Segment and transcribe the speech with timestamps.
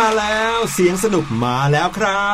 [0.00, 2.30] มาแล้วมาแล้วเสียงสนุกมาแล้วครั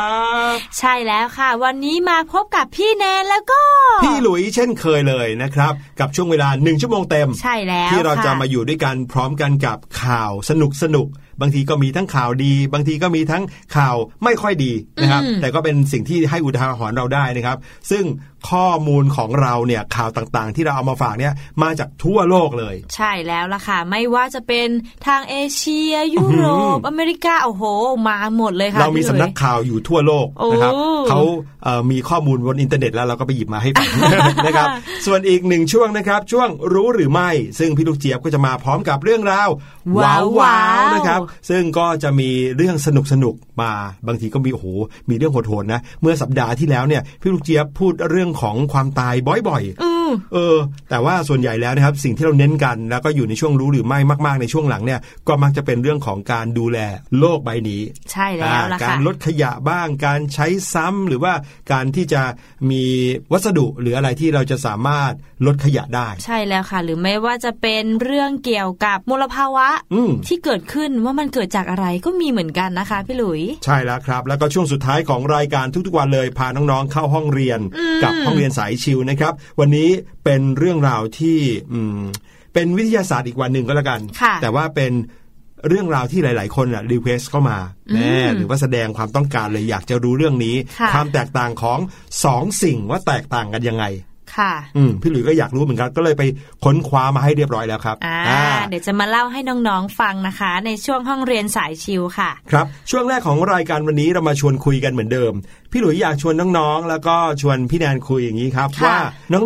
[0.53, 3.63] บ ใช่แล้วค่ะ วันนี้มาพบกับพี่แนนแล้วก็
[4.05, 11.09] พี่หลุยเช่นเคยเลยนะครับ กับช่วงเวลาหนึ่งชั่วโมงเต็ม ใช่แล้วที่เราจะค่มาอยู่ด้วยกันพร้อมกันกับข่าวสนุกสนุก
[11.41, 13.43] บางทีก็มีทั้งข่าวดี บางทีก็มีทั้ง
[13.77, 14.73] ข่าวไม่ค่อยดี
[15.03, 17.57] นะครับอืมแต่ก็เป็นสิ่งที่ให้อุทาหรณ์เราได้นะครับ
[17.91, 18.05] ซึ่ง
[18.51, 24.69] ข้อมูลของเราเนี่ยข่าวต่างๆ ที่เราเอามาฝากเนี่ยมาจากทั่วโลกเลย ใช่แล้วล่ะค่ะ ไม่ว่าจะเป็น
[25.07, 26.47] ทางเอเชีย ยุโร
[26.77, 27.63] ป อเมริกา โอ้โห
[28.09, 31.21] มาหมดเลยค่ะ เรามีพี่หสำลุยนักข่าวอยู่ทั่วโลกนะครับโอ้เขา
[31.65, 33.89] เอ่อมีข้อมูลบนอินเทอร์เน็ตแล้วเราก็ไปหยิบมาให้ฟัง
[34.47, 34.69] นะครับ
[35.07, 39.49] ส่วนอีกหนึ่งช่วงนะครับช่วงรู้หรือไม่ ซึ่งพี่ลูกเจี๊ยบก็จะมาพร้อมกับเรื่องราว
[39.99, 41.21] ว้าวว้าวๆนะครับ
[41.51, 43.73] ซึ่งก็จะมีเรื่องสนุกสนุกๆมา
[44.07, 44.67] บางทีก็มีโอ้โห
[45.09, 49.15] มีเรื่องโหดๆนะ เมื่อสัปดาห์ที่แล้วเนี่ยพี่ลูกเจี๊ยบพูดเรื่องของความตาย
[49.49, 49.98] บ่อยๆอืม
[50.33, 50.57] เออ
[50.91, 56.79] แต่ว่าส่วนใหญ่แล้วนะครับสิ่งที่เราเน้นกัน แล้วก็อยู่ในช่วงรู้หรือไม่มาก ๆในช่วงหลังเนี่ยก็มักจะเป็นเรื่องของการดูแล
[57.19, 57.83] โลกใบนี้
[58.13, 61.33] ใช่แล้วล่ะอ่าการค่ะลดขยะบ้าง การใช้ซ้ำหรือว่า
[61.73, 62.23] การที่จะ
[62.71, 62.85] มี
[63.33, 65.13] วัสดุหรืออะไรที่เราจะสามารถ
[65.47, 79.89] ลดขยะได้ ใช่แล้วค่ะ หรือไม่ว่าจะเป็นเรื่องเกี่ยวกับมลภาวะอืมที่เกิดขึ้นว่ามันเกิดจากอะไรก็มีเหมือนกันนะคะพี่หลุย ใช่แล้วครับ แล้วก็ช่วงสุดท้ายของรายการทุกๆวันเลยพาน้องๆเข้าห้องเรียนอืมกับห้องเรียนสายชิวนะครับ วันนี้
[80.25, 81.39] เป็นเรื่องราวที่
[81.73, 82.01] อืม
[82.55, 84.93] เป็นวิทยาศาสตร์อีกวันหนึ่งก็แล้วกันค่ะแต่ว่าเป็น
[85.69, 87.59] เรื่องราวที่หลาย ๆ คนอะ request เข้ามา
[87.91, 91.79] อืมแน่หรือว่าแสดงความต้องการเลยอยากจะรู้เรื่องนี้ค่ะความแตกต่างของ
[92.25, 93.85] สองสิ่งว่าแตกต่างกันยังไง
[94.37, 96.23] ค่ะ อืมพี่หลุยส์ก็อยากรู้เหมือนกันก็เลยไป
[96.65, 105.33] ค้นคว้ามาให้เรียบร้อยแล้วครับอ่าอ่าเดี๋ยวจะมาเล่าให้น้องๆฟังนะคะ ในช่วงห้องเรียนสายชิวค่ะ ครับ ช่วงแรกของรายการวันนี้เรามาชวนคุยกันเหมือนเดิม
[105.73, 108.97] พี่หลุยส์อยากชวนน้องๆ แล้วก็ชวนพี่แนนคุยอย่างนี้ครับค่ะว่า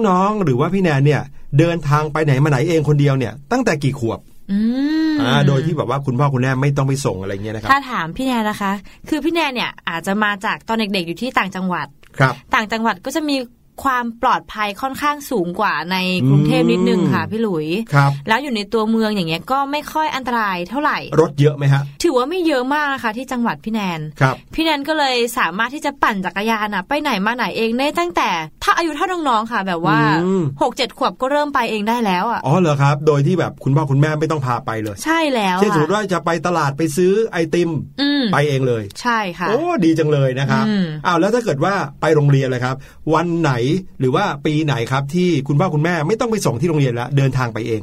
[0.08, 1.23] น้องๆหรือว่าพี่แนนเนี่ย
[1.58, 4.20] เดินทางไปไหนมาไหนเองคนเดียวเนี่ยตั้งแต่กี่ขวบ
[4.52, 4.58] อื
[5.14, 8.73] มอ่าโดยที่แบบว่าคุณพ่อคุณแม่ไม่ต้องไปส่งอะไรเงี้ยนะครับถ้าถามพี่แนนนะคะ
[9.08, 11.87] คือพี่แนนเนี่ยอาจจะมาจากตอนเด็กๆอยู่ที่ต่างจังหวัด
[12.19, 13.37] ครับ ต่างจังหวัดก็จะมี
[13.82, 15.96] ความปลอดภัยค่อนข้างสูงกว่าใน
[16.28, 28.30] กรุงเทพนิดนึงค่ะอืมพี่หลุยครับแล้วอยู่ในตัวเมืองอย่างเงี้ยก็ไม่ค่อยอันตรายเท่าไหร่ รถเยอะไหมฮะ ถือว่าไม่เยอะมากนะคะที่จังหวัดพี่แนนครับพี่แนนก็เลยสามารถที่จะปั่นจักรยานอะไปไหนมาไหนเองได้ตั้งแต่
[28.64, 37.70] ถ้าอายุเท่าน้องๆค่ะ แบบว่าอืมหกเจ็ดขวบก็เริ่มไปเองได้แล้วอะอ๋อเหรอครับ โดยที่แบบคุณพ่อคุณแม่ไม่ต้องพาไปเลย ใช่แล้วเช่นสมมติค่ะว่าจะไปตลาดไปซื้อไอติม
[38.00, 42.76] อืมไปเองเลย ใช่ค่ะโอ้ดีจังเลยนะครับอืมอ้าวแล้วถ้าเกิดว่าไปโรงเรียนเลยครับ
[43.14, 43.52] วันไหน
[44.00, 47.82] หรือว่าปีไหนครับที่คุณพ่อคุณแม่ไม่ต้องไปส่งที่โรงเรียนแล้วเดินทางไปเอง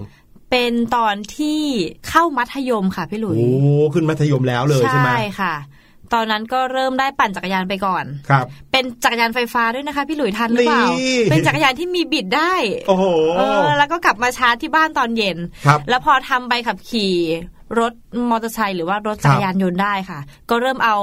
[0.52, 1.62] เป็นตอนที่
[2.10, 3.50] เข้ามัธยมค่ะพี่หลุยโอ้
[3.94, 5.12] ขึ้นมัธยมแล้วเลยใช่ไหม
[5.42, 5.56] ค่ะ
[6.14, 12.54] ตอนนั้นก็เริ่มได้ปั่นจักรยานไปก่อนครับ เป็นจักรยานไฟฟ้าด้วยนะคะพี่หลุยทันหรือเปล่านี่เป็นจักรยานที่มีบิดได้
[12.88, 13.06] โอ้โห
[13.38, 17.16] เออแล้วก็กลับมาชาร์จที่บ้านตอนเย็นครับแล้วพอทำใบขับขี่
[17.80, 17.94] รถ
[18.30, 20.98] มอเตอร์ไซค์หรือว่ารถจักรยานยนต์ได้ค่ะ ก็เริ่มเอา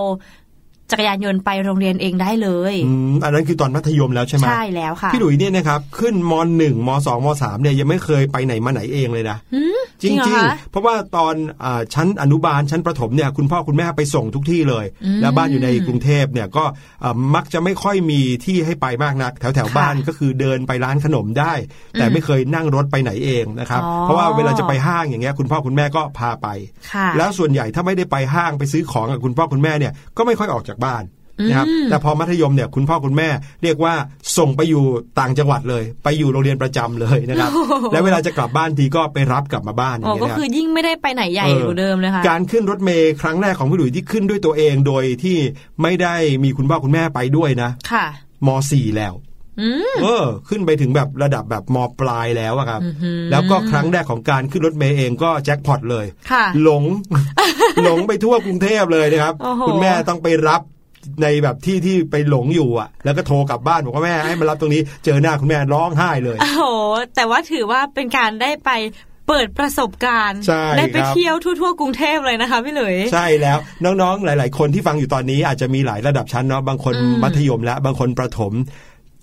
[0.90, 11.34] จักรยานยนต์ไปโรงเรียนเองได้เลยอืมอันนั้นคือตอนมัธยมแล้วใช่ไหมใช่แล้วค่ะพี่หลุยเนี่ยนะครับขึ้นมหนึ่งมสองมสามเนี่ยยังไม่เคยไปไหนมาไหนเองเลยนะหืมจริงเหจริงอคะเพราะว่าตอน
[11.64, 16.64] อาชั้นอนุบาลชั้นประถมเนี่ยคุณพ่อคุณแม่ไปส่งทุกที่เลยอืมแล้วบ้านอยู่ในกรุงเทพเนี่ยก็
[17.04, 21.52] อ่ามักจะไม่ค่อยมีที่ให้ไปมากนัก แถวแถวค่ะบ้านก็คือเดินไปร้านขนมได้
[21.98, 26.48] แต่อืมไม่เคยนั่งรถไปไหนเองนะครับอ๋อเพราะว่าเวลาจะไปห้างอย่างเงี้ยคุณพ่อคุณแม่ก็พาไป
[26.92, 31.04] ค่ะแล้วส่วนใหญ่ถ้าไม่ได้ไปห้างไปซื้อของกับคุณพ่อคุณแม่เนี่ยก็ไม่ค่อยออกจากบ้าน
[31.48, 33.28] นะครับอืมแต่พอมัธยมเนี่ยคุณพ่อคุณแม่
[33.62, 33.94] เรียกว่า
[34.38, 34.82] ส่งไปอยู่
[35.18, 37.50] ต่างจังหวัดเลย ไปอยู่โรงเรียนประจำเลยนะครับ
[37.92, 45.36] แล้วเวลาจะกลับบ้านทีก็ไปรับกลับมาบ้านอย่าโอ้งเงี้ยก็นะครับคือยิ่งไม่ได้ไปไหนใหญ่เออกว่าเดิมเลยค่ะการขึ้นรถเมย์ครั้งแรกของพี่หลุยที่ขึ้นด้วยตัวเองโดยที่
[45.82, 46.14] ไม่ได้
[46.44, 48.06] มีคุณพ่อคุณแม่ไปด้วยนะค่ะ
[48.46, 49.25] ม .4 แล้วอืม
[50.02, 56.82] เออ ขึ้นไปถึงแบบระดับแบบมปลายแล้วอะครับอื้อหือแล้วก็ครั้งแรกของการขึ้นรถเมย์เองก็แจ็คพอตเลยค่ะหลง
[57.84, 60.62] หลงไปทั่วกรุงเทพเลยนะครับโอ้โหคุณแม่ต้องไปรับ
[61.22, 66.62] ในแบบที่ที่ไปหลงอยู่อะ แล้วก็โทรกลับบ้านบอกว่าแม่ให้มารับตรงนี้เจอหน้าคุณแม่ร้องไห้เลยโอ้โห
[67.14, 68.70] แต่ว่าถือว่าเป็นการได้ไป
[69.28, 78.52] เปิดประสบการณ์ใช่ได้ไปครับเที่ยวทั่วๆกรุงเทพเลยนะคะพี่หลุยใช่แล้วน้องๆ หลาย ๆ คนที่ฟังอยู่ตอนนี้อาจจะมีหลายระดับชั้นเนาะบางคนอืมมัธยมและบางคนประถม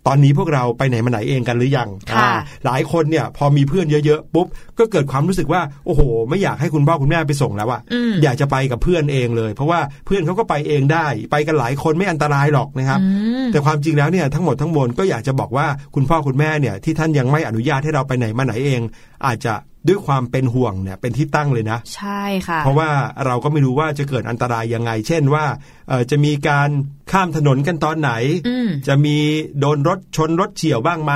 [0.08, 2.32] ตอนนี้พวกเราไปไหนมาไหนเองกันหรือยังค่ะอ่า
[2.66, 4.48] หลายคนเนี่ยพอมีเพื่อนเยอะๆปุ๊บ
[4.80, 13.08] ก็เกิดความรู้สึกว่าโอ้โห ไม่อยากให้คุณพ่อคุณแม่ไปส่งแล้วอะอืมอยากจะไปกับเพื่อนเองเลย เพราะว่าเพื่อนเขาก็ไปเองได้ ไปกันหลายคนไม่อันตรายหรอกนะครับอื
[13.46, 18.82] มแต่ความจริงแล้วเนี่ยทั้งหมดทั้งมวลก็อยากจะบอกว่าคุณพ่อคุณแม่เนี่ยที่ท่านยังไม่อนุญาตให้เราไปไหนมาไหนเอง
[19.26, 19.54] อาจจะ
[19.88, 22.90] ด้วยความเป็นห่วงเนี่ยเป็นที่ตั้งเลยนะ ใช่ค่ะ เพราะว่า
[23.26, 25.46] เราก็ไม่รู้ว่าจะเกิดอันตรายยังไง เช่นว่า
[25.90, 26.70] เอ่อจะมีการ
[27.12, 28.12] ข้ามถนนกันตอนไหน
[28.48, 29.18] อืมจะมี
[29.60, 31.14] โดนรถชนรถเฉี่ยวบ้างไหม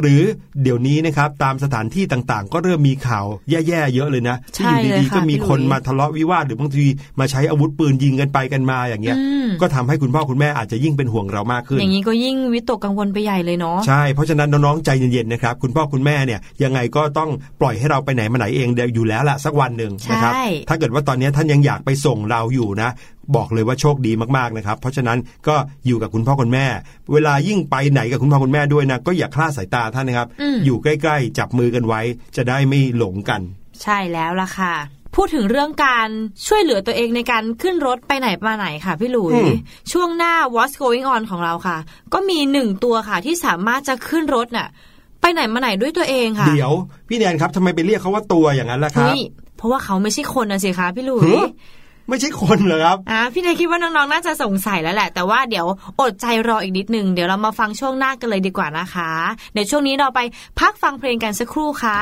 [0.00, 0.22] หรือ
[0.62, 6.86] เดี๋ยวนี้นะครับตามสถานที่ต่างๆ ก็เริ่มมีข่าวแย่ๆเยอะเลยนะที่อยู่ดีๆก็มีคนมาทะเลาะวิวาทหรือบางที
[7.20, 9.16] มาใช้อาวุธปืนยิงกันไปกันมาอย่างเงี้ย
[9.60, 20.32] ก็ทำให้คุณพ่อคุณแม่อาจจะยิ่งเป็นห่วงเรามากขึ้น อย่างนี้ก็ยิ่งวิตกกังวลไปใหญ่เลยเนาะใช่เพราะฉะนั้นน้องๆใจเย็นๆนะครับคุณพ่อคุณแม่เนี่ยยังไงก็ต้องปล่อยให้เราไปไหนมาไหนเองเดี๋ยวอยู่แล้วละสักวันหนึ่งนะครับ
[20.68, 22.90] ถ้าเกิดว่าตอนนี้ท่านยังอยากไปส่งเราอยู่นะ
[23.36, 25.18] บอกเลยว่าโชคดีมากๆนะครับ เพราะฉะนั้น
[25.48, 25.56] ก็
[25.86, 26.66] อยู่กับคุณพ่อคุณแม่
[27.12, 30.28] เวลายิ่งไปไหนกับคุณพ่อคุณแม่ด้วยนะก็อย่าคลาดสายตาท่านนะครับ
[30.64, 32.00] อยู่ใกล้ ๆ จับมือกันไว้
[32.36, 33.40] จะได้ไม่หลงกัน
[33.82, 34.74] ใช่แล้วล่ะค่ะ
[35.16, 36.08] พูดถึงเรื่องการ
[36.46, 39.34] ช่วยเหลือตัวเองในการขึ้นรถไปไหนมาไหนค่ะพี่หลุย
[39.92, 41.76] ช่วงหน้า What's Going On ของเราค่ะ
[42.12, 44.68] ก็มีหนึ่งตัวค่ะที่สามารถจะขึ้นรถน่ะ
[45.20, 46.72] ไปไหนมาไหนด้วยตัวเองค่ะ เดี๋ยว
[47.08, 49.14] พี่แนนครับทำไมไปเรียกเขาว่าตัวอย่างนั้นล่ะครับ
[49.56, 51.30] เพราะว่าเขาไม่ใช่คนนะสิคะพี่หลุย
[52.08, 55.66] ไม่ใช่คนเหรอครับอ่าพี่นายคิดว่าน้องๆน่าจะสงสัยแล้วแหละ แต่ว่าเดี๋ยว
[56.00, 59.10] อดใจรออีกนิดนึงเดี๋ยวเรามาฟังช่วงหน้ากันเลยดีกว่านะคะ
[59.52, 60.20] เดี๋ยวช่วงนี้เราไป
[60.60, 62.00] พักฟังเพลงกันสักครู่ค่ะ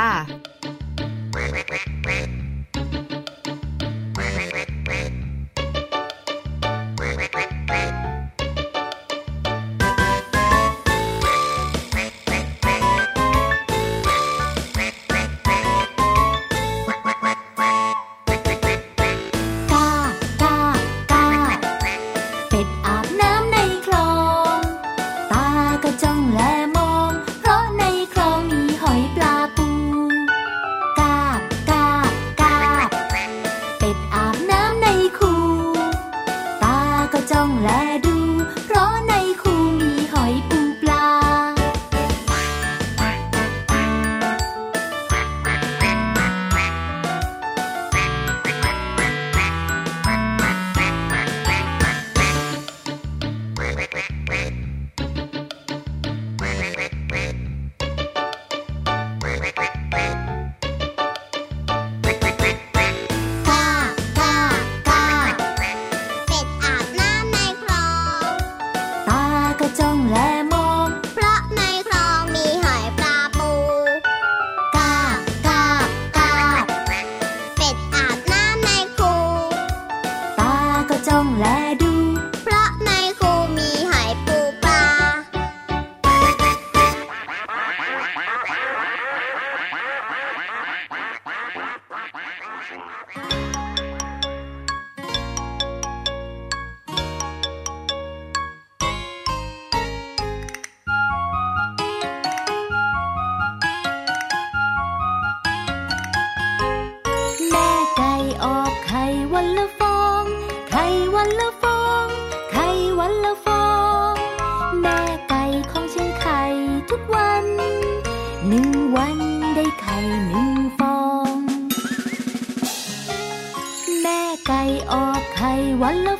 [125.88, 126.15] วัน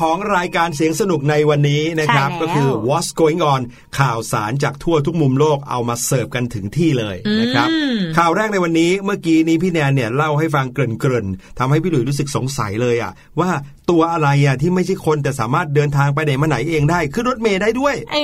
[0.00, 3.62] ของรายการเสียงสนุกในวันนี้นะครับ ก็คือ What's Going On
[3.98, 7.68] ข่าวสารจากทั่วทุกมุมโลกเอามาเสิร์ฟกันถึงที่เลยนะครับ
[8.18, 13.50] ข่าวแรกในวันนี้เมื่อกี้นี้พี่แนนเนี่ยเล่าให้ฟังเกริ่นๆทำให้พี่หลุยรู้สึกสงสัยเลยอะว่า
[13.90, 18.18] ตัวอะไรอะที่ไม่ใช่คนแต่สามารถเดินทางไปไหนมาไหนเองได้ขึ้นรถเมย์ได้ด้วยเอ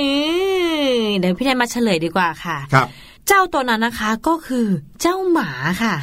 [0.99, 2.87] อเดี๋ยวพี่แนนมาเฉลยดีกว่าค่ะครับ
[3.27, 4.67] เจ้าตัวนั้นนะคะก็คือ
[5.01, 5.49] เจ้าหมา
[5.83, 5.95] ค่ะ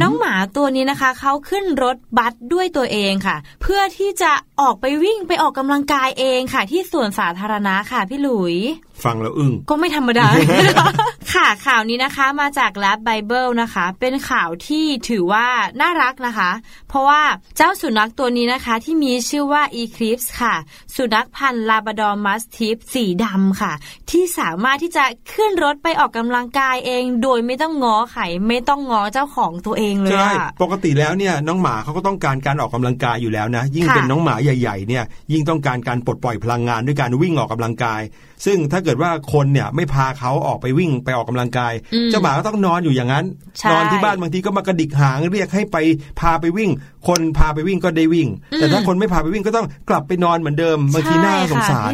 [0.00, 8.56] น้องหมาตัวนี้นะคะเขาขึ้นรถบัสด้วยตัวเองค่ะ เพื่อที่จะออกไปวิ่งไปออกกำลังกายเองค่ะ ที่สวนสาธารณะค่ะพี่หลุย
[9.04, 10.26] ฟังแล้วอึ้งก็ไม่ธรรมดา
[11.34, 15.46] ค่ะข่าวนี้นะคะมาจากแลบไบเบิลนะคะ เป็นข่าวที่ถือว่า
[15.80, 16.50] น่ารักนะคะ
[16.88, 17.22] เพราะว่า
[17.56, 20.54] เจ้าสุนัขตัวนี้นะคะที่มีชื่อว่า Eclipse ค่ะ
[20.96, 23.72] สุนัขพันธุ์ลาบาดอร์มัสทิฟสีดำค่ะ
[24.10, 30.30] ที่สามารถที่จะขึ้นรถไปออกกำลังกายเอง โดยไม่ต้องง้อไข่ไม่ต้องง้อเจ้าของตัวเองเลยใช่
[30.62, 38.00] ปกติแล้วเนี่ยน้องหมาเขาก็ต้องการการออกกำลังกายอยู่แล้วนะ ยิ่งเป็นน้องหมาใหญ่ๆเนี่ยยิ่งต้องการการปลดปล่อยพลังงานด้วยการวิ่งออกกำลังกาย
[38.46, 41.72] ซึ่งถ้าเกิดว่าคนเนี่ยไม่พาเขาออกไปวิ่งไปออกกำลังกาย
[42.10, 43.24] เจ้าหมาก็ต้องนอนอยู่อย่างนั้น
[43.72, 45.76] นอนที่บ้านบางทีก็มากระดิกหางเรียกให้ไป
[46.20, 46.70] พาไปวิ่ง
[47.08, 51.92] คนพาไปวิ่งก็ได้วิ่ง แต่ถ้าคนไม่พาไปวิ่งก็ต้องกลับไปนอนเหมือนเดิมบางทีน่าสงสาร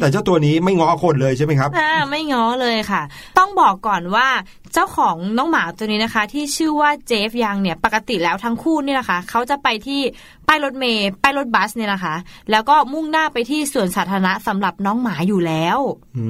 [0.00, 1.70] แต่เจ้าตัวนี้ไม่ง้อคนเลยใช่ไหมครับ
[2.10, 3.02] ไม่ง้อเลยค่ะ
[3.38, 4.28] ต้องบอกก่อนว่า
[4.74, 10.00] เจ้าของน้องหมาตัวนี้นะคะ ที่ชื่อว่าเจฟยังเนี่ยปกติแล้วทั้งคู่นี่นะคะเขาจะไปที่
[10.48, 12.14] ป้ายรถเมย์ป้ายรถบัสเนี่ยนะคะ
[12.50, 15.78] แล้วก็มุ่งหน้าไปที่สวนสาธารณะสำหรับน้องหมาอยู่แล้ว
[16.16, 16.26] อื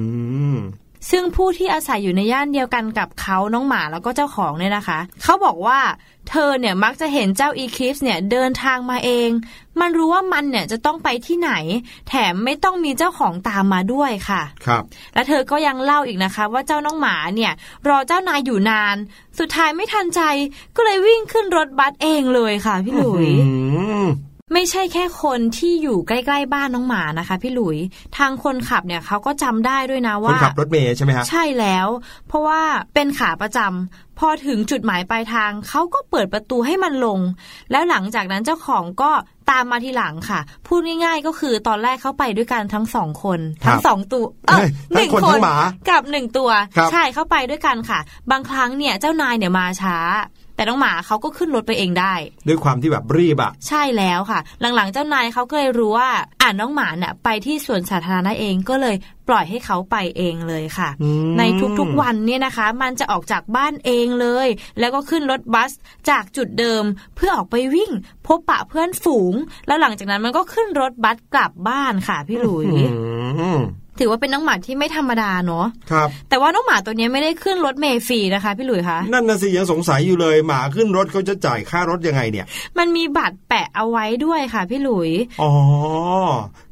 [0.55, 0.57] ม
[1.11, 5.79] ซึ่งผู้ที่อาศัยอยู่ในย่านเดียวกันกับเขาน้องหมาแล้วก็เจ้าของเนี่ยนะคะ เขาบอกว่า
[6.29, 9.29] เธอเนี่ยมักจะเห็นเจ้าอีคลิปส์เนี่ยเดินทางมาเอง
[9.79, 11.51] มันรู้ว่ามันเนี่ยจะต้องไปที่ไหน
[12.09, 17.53] แถมไม่ต้องมีเจ้าของตามมาด้วยค่ะ ครับ และเธอก็ยังเล่าอีกนะคะ ว่าเจ้าน้องหมาเนี่ย
[17.87, 18.95] รอเจ้านายอยู่นาน
[19.39, 20.21] สุดท้ายไม่ทันใจ
[20.75, 23.27] ก็เลยวิ่งขึ้นรถบัสเองเลยค่ะพี่หลุย
[24.53, 27.77] ไม่ใช่แค่คนที่อยู่ใกล้ๆบ้านน้องหมานะคะ พี่หลุย
[28.17, 31.87] ทางคนขับเนี่ยเขาก็จำได้ด้วยนะว่า คนขับรถเมย์ใช่ไหมฮะใช่แล้ว
[32.27, 32.61] เพราะว่า
[32.93, 37.19] เป็นขาประจำพอถึงจุดหมายปลายทางเขาก็เปิดประตูให้มันลง
[37.71, 39.11] แล้วหลังจากนั้นเจ้าของก็
[39.51, 44.25] ตามมาทีหลังค่ะ พูดง่ายๆก็คือตอนแรกเขาไปด้วยกันทั้งสองคน ทั้งสองตัว
[44.93, 45.39] หนึ่งคน
[45.89, 46.49] กับหนึ่งตัว
[46.91, 47.99] ใช่เข้าไปด้วยกันค่ะ
[48.31, 49.97] บางครั้งเนี่ยเจ้านายเนี่ยมาช้า
[50.55, 52.13] แต่น้องหมาเขาก็ขึ้นรถไปเองได้
[52.47, 54.39] ด้วยความที่แบบรีบอะใช่แล้วค่ะ
[54.75, 56.09] หลังๆเจ้านายเขาก็เลยรู้ว่า
[56.41, 58.95] อ่านน้องหมาเนี่ยไปที่สวนสาธารณะเองก็เลย
[59.27, 60.89] ปล่อยให้เขาไปเองเลยค่ะ
[61.37, 61.43] ใน
[61.79, 64.47] ทุกๆวันเนี่ยนะคะ มันจะออกจากบ้านเองเลย
[64.79, 65.71] แล้วก็ขึ้นรถบัส
[66.09, 66.83] จากจุดเดิม
[67.15, 67.91] เพื่อออกไปวิ่ง
[68.27, 69.33] พบปะเพื่อนฝูง
[69.67, 72.67] แล้วหลังจากนั้นมันก็ขึ้นรถบัสกลับบ้านค่ะพี่หลุย
[73.99, 82.45] ถือว่าเป็นน้องหมาที่ไม่ธรรมดาเนาะครับ แต่ว่าน้องหมาตัวนี้ไม่ได้ขึ้นรถเมล์ฟรีนะคะ พี่หลุยคะนั่นน่ะสิยังสงสัยอยู่เลยหมาขึ้นรถเขาจะจ่ายค่ารถยังไงเนี่ย
[82.77, 85.51] มันมีบัตรแปะเอาไว้ด้วยค่ะ พี่หลุยอ๋อ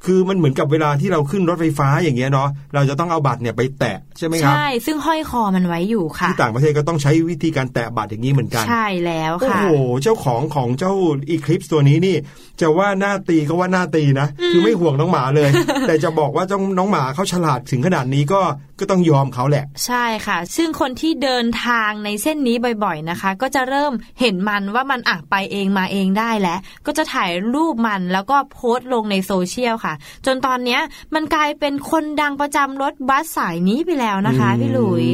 [0.06, 9.66] คือมันเหมือนกับเวลาที่เราขึ้นรถไฟฟ้าอย่างเงี้ยเนาะเราจะต้องเอาบัตรเนี่ยไปแตะใช่ไหมครับใช่ซึ่งห้อยคอมันไว้อยู่ค่ะที่ต่างประเทศก็ต้องใช้วิธีการแตะบัตรอย่างนี้เหมือนกันใช่แล้วค่ะโอ้โห
[10.04, 10.94] เจ้าของของเจ้า
[11.30, 12.16] อีคลิปตัวนี้นี่
[12.62, 15.50] จะว่าหน้าตีก็ว่าหน้าตีนะ คือไม่ห่วงน้องหมาเลย
[15.88, 18.41] แต่จะบอกว่าเจ้าน้องหมาเขาฉลาดถึงขนาดนี้ก็
[18.80, 29.93] ก็ต้องยอมเขาแหละ ใช่ค่ะ ซึ่งคนที่เดินทางในเส้นนี้บ่อยๆนะคะ ก็จะเริ่มเห็นมันว่ามันอะไปเองมาเองได้แล้ว ก็จะถ่ายรูปมันแล้วก็โพสต์ลงในโซเชียลค่ะ
[30.26, 30.80] จนตอนนี้
[31.13, 35.06] มันกลายเป็นคนดังประจำรถบัสสายนี้ไปแล้วนะคะพี่หลุย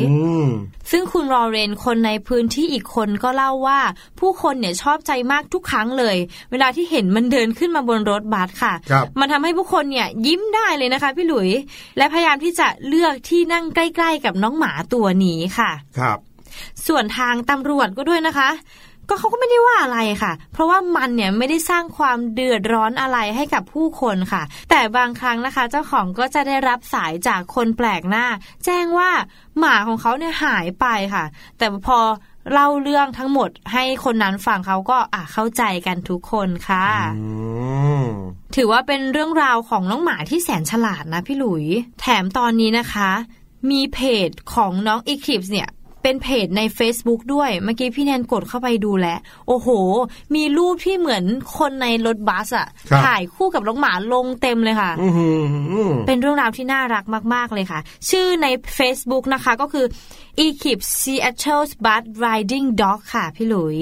[0.92, 3.80] ซึ่งคุณรอเรนคนในพื้นที่อีกคนก็เล่าว่า
[4.20, 6.18] ผู้คนเนี่ยชอบใจมากทุกครั้งเลย
[6.52, 8.74] เวลาที่เห็นมันเดินขึ้นมาบนรถบัสค่ะ
[9.20, 11.50] มันทำให้ผู้คนเนี่ยยิ้มได้เลยนะคะ พี่หลุย
[11.98, 16.18] และพยายามที่จะเลือกที่นั่งใกล้ ๆ กับน้องหมาตัวนี้ค่ะ ครับ
[16.88, 18.50] ส่วนทางตำรวจก็ด้วยนะคะ
[19.10, 28.26] ก็เขาก็ไม่ได้ว่าอะไรค่ะ เพราะว่ามันเนี่ยไม่ได้สร้างความเดือดร้อนอะไรให้กับผู้คนค่ะ แต่บางครั้งนะคะ เจ้าของก็จะได้รับสายจากคนแปลกหน้า
[28.66, 29.10] แจ้งว่า
[29.60, 31.26] หมาของเขาเนี่ยหายไปค่ะ
[31.58, 32.00] แต่พอ
[32.52, 36.88] เล่าเรื่องทั้งหมดให้คนนั้นฟังเขาก็อะเข้าใจกันทุกคนค่ะ
[38.56, 41.66] ถือว่าเป็นเรื่องราวของน้องหมาที่แสนฉลาดนะพี่หลุย
[42.02, 43.12] แถมตอนนี้นะคะ
[43.72, 45.70] มีเพจของน้องอีคลิปเนี่ย
[46.08, 49.68] เเป็นเพจใน Facebook ด้วย เมื่อกี้พี่แนนกดเข้าไปดูแล้วโอ้โห
[50.36, 51.24] มีรูปที่เหมือน
[51.58, 52.68] คนในรถบัสอะ
[53.04, 54.92] ถ่ายคู่กับน้องหมาลงเต็มเลยค่ะ
[56.08, 59.86] เป็นเรื่องราวที่น่ารักมาก ๆเลยค่ะ ชื่อใน Facebook นะคะก็คือ
[60.46, 63.78] e k i p Seattle's Bus Riding Dog ค่ะ พี่หลุย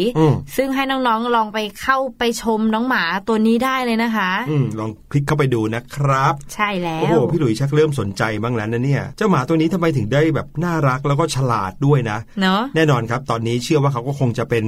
[0.56, 14.66] ซึ่งให้น้องๆลองไปเข้าไปชมน้องหมาตัวนี้ได้เลยนะคะอืลองคลิกเข้าไปดูนะครับ ใช่แล้ว โอ้โหพี่หลุยชักเริ่มสนใจบ้างแล้วนะเนี่ย เจ้าหมาตัวนี้ทำไมถึงได้แบบน่ารักแล้วก็ฉลาดด้วยนะเนาะแน่นอนครับ ตอนนี้เชื่อว่าเขาก็คงจะเป็น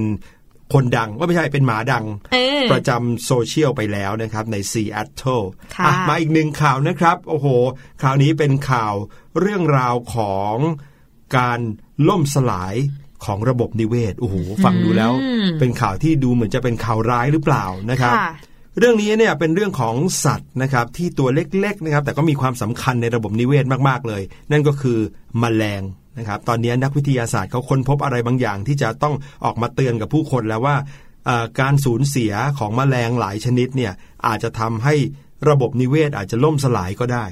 [0.73, 2.05] คนดังว่าไม่ใช่เป็นหมาดัง
[2.71, 5.41] ประจำโซเชียลไปแล้วนะครับ ในซีแอตเทิล
[6.09, 7.47] มาอีกหนึ่งข่าวนะครับ โอ้โห
[8.03, 8.93] ข่าวนี้เป็นข่าว
[9.39, 10.55] เรื่องราวของ
[11.35, 11.59] การ
[12.09, 12.75] ล่มสลาย
[13.25, 15.11] ของระบบนิเวศโอ้โหฟังดูแล้ว
[15.59, 18.15] เป็นข่าวที่ดูเหมือนจะเป็นข่าวร้ายหรือเปล่านะครับ
[18.79, 24.99] เรื่องนี้เนี่ยเป็นเรื่องของสัตว์นะครับที่ตัวเล็กๆนะครับ แต่ก็มีความสำคัญในระบบนิเวศมากๆเลย นั่นก็คือ
[25.43, 25.81] แมลง
[26.17, 30.75] นะครับตอนนี้นักวิทยาศาสตร์เขาค้นพบอะไรบางอย่าง ที่จะต้องออกมาเตือนกับผู้คนแล้วว่า
[31.59, 33.93] การสูญเสียของมแมลงหลายชนิดเนี่ย
[34.27, 34.95] อาจจะทำให้
[35.49, 37.25] ระบบนิเวศอาจจะล่มสลายก็ได้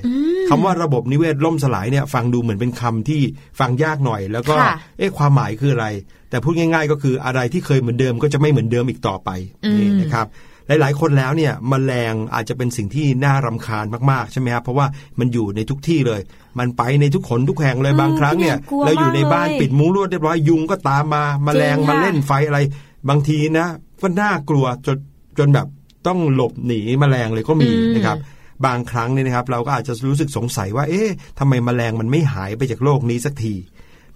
[0.50, 3.22] คำว่าระบบนิเวศล่มสลายเนี่ยฟังดูเหมือนเป็นคำที่
[3.60, 4.56] ฟังยากหน่อย แล้วก็
[4.98, 5.88] เอ๊ะความหมายคืออะไร
[6.30, 9.30] แต่พูดง่าย ๆ ก็คืออะไรที่เคยเหมือนเดิมก็จะไม่เหมือนเดิมอีกต่อไป
[9.78, 10.28] นี่นะครับ
[10.68, 14.88] หลายๆ คนแล้วเนี่ยมแมลงอาจจะเป็นสิ่งที่น่ารำคาญมากๆใช่ไหมครับเพราะว่า
[15.20, 16.22] มันอยู่ในทุกที่เลย
[16.60, 22.60] มันไปในทุกขนทุกแห่งเลยบางครั้งเนี่ยเราอยู่ในบ้านปิดมุ้งลวดเรียบร้อยยุงก็ตามมามแมลงมาเล่นไฟอะไร
[23.10, 23.68] บางทีนะ
[24.02, 24.98] ก็น่ากลัวจน
[25.38, 25.68] จนแบบ
[26.08, 28.18] ต้องหลบหนีมแมลงเลยก็มีนะครับ
[28.66, 33.56] บางครั้งเนี่ยนะครับ เราก็อาจจะรู้สึกสงสัยว่า เอ๊ะทำไมมแมลงมันไม่หายไปจากโลกนี้สักที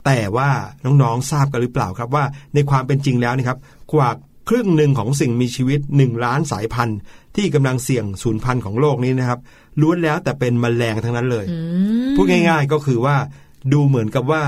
[0.06, 0.50] แต่ว่า
[0.86, 2.24] น้องๆทราบกันหรือเปล่าครับว่า
[2.54, 3.58] ในความเป็นจริงแล้วนะครับ
[3.94, 4.10] กว่า
[4.50, 7.00] ครึ่งหนึ่งของสิ่งมีชีวิตหนึ่งล้านสายพันธุ์
[7.36, 9.40] ที่กำลังเสี่ยงสูญพันธุ์ของโลกนี้นะครับ
[9.82, 11.46] ล้วนแล้วแต่เป็นมแมลงทั้งนั้นเลย
[12.16, 13.16] พูดง่าย ๆก็คือว่า
[13.74, 14.44] ดูเหมือนกับว่า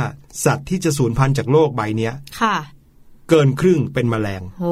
[0.45, 2.09] สัตว์ที่จะสูญพันธุ์จากโลกใบนี้
[2.41, 2.55] ค่ะ
[3.31, 4.71] เกินครึ่งเป็นแมลงโอ้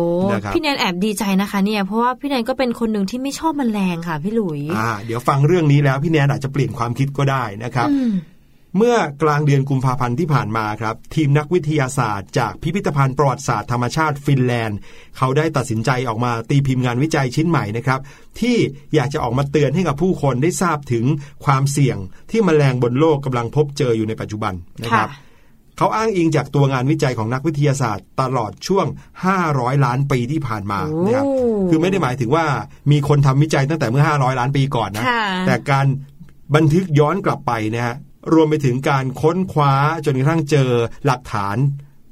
[0.55, 7.89] พี่แนนแอบดีใจนะคะเนี่ยเพราะว่าพี่แนนก็เป็นคนหนึ่งที่ไม่ชอบแมลงค่ะพี่หลุยอ่าเดี๋ยวฟังเรื่องนี้แล้วพี่แนนอาจจะเปลี่ยนความคิดก็ได้นะครับ
[8.77, 14.77] เมื่อกลางเดือนกุมภาพันธ์ที่ผ่านมาครับ ทีมนักวิทยาศาสตร์จากพิพิธภัณฑ์ประวัติศาสตร์ธรรมชาติฟินแลนด์
[15.17, 17.99] เขาได้ตัดสินใจออกมาตีพิมพ์งานวิจัยชิ้นใหม่นะครับ
[18.39, 18.57] ที่
[18.95, 21.05] อยากจะออกมาเตือนให้กับผู้คนได้ทราบถึง
[21.45, 21.97] ความเสี่ยง
[22.31, 25.09] ที่มแมลงบนโลกกำลังพบเจออยู่ในปัจจุบันนะครับ
[25.79, 28.85] เขาอ้างอิงจากตัวงานวิจัยของนักวิทยาศาสตร์ ตลอดช่วง
[29.35, 31.25] 500 ล้านปีที่ผ่านมานะครับ
[31.69, 32.45] คือไม่ได้หมายถึงว่า
[32.91, 35.05] มีคนทำวิจัยตั้งแต่เมื่อ 500 ล้านปีก่อนนะ
[35.47, 35.85] แต่การ
[36.55, 37.95] บันทึกย้อนกลับไปนะฮะ
[38.33, 39.73] รวมไปถึงการค้นคว้า
[40.05, 40.69] จนกระทั่งเจอ
[41.05, 41.57] หลักฐาน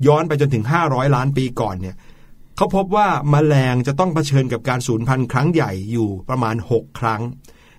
[0.08, 1.96] ย้อนไปจนถึง 500 ล้านปีก่อนเนี่ย
[2.58, 7.22] เขาพบว่ามาแมลงจะต้องเผชิญกับการสูญพันธุ์ครั้งใหญ่อยู่ประมาณ 6 ครั้ง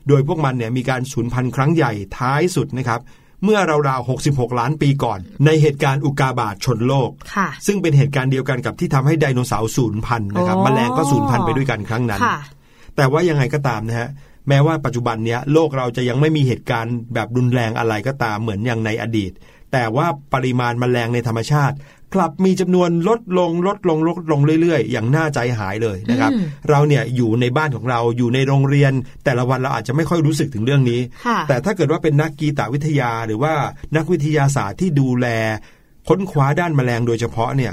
[0.09, 3.01] โดยพวกมันเนี่ยมีการสูญพันธุ์ครั้งใหญ่ท้ายสุดนะครับ
[3.45, 7.11] เมื่อราวๆ 66 ล้านปีก่อน ในเหตุการณ์อุกาบาตชนโลก
[7.67, 12.21] ซึ่งเป็นเหตุการณ์เดียวกันกับที่ทำให้ไดโนเสาร์สูญพันธุ์นะครับมแมลงก็สูญพันธุ์ไปด้วยกันครั้งนั้น
[12.97, 14.09] แต่ว่ายังไงก็ตามนะฮะ
[14.49, 19.33] แม้ว่าปัจจุบันเนี้ยโลกเราจะยังไม่มีเหตุการณ์แบบรุนแรงอะไรก็ตามเหมือนอย่างในอดีต
[19.73, 21.77] แต่ว่าปริมาณมแมลงในธรรมชาติ
[22.15, 26.31] กลับมีจำนวนลดลงลดลงลดลงเรื่อยๆ อย่างน่าใจหายเลยนะครับ
[26.71, 28.93] เราเนี่ยอยู่ในบ้านของเราอยู่ในโรงเรียน
[29.25, 31.01] แต่ละวันเราอาจจะไม่ค่อยรู้สึกถึงเรื่องนี้
[31.49, 33.55] แต่ถ้าเกิดว่าเป็นนักกีตวิทยาหรือว่า
[33.97, 35.27] นักวิทยาศาสตร์ที่ดูแล
[36.09, 37.73] ค้นคว้าด้านแมลงโดยเฉพาะเนี่ย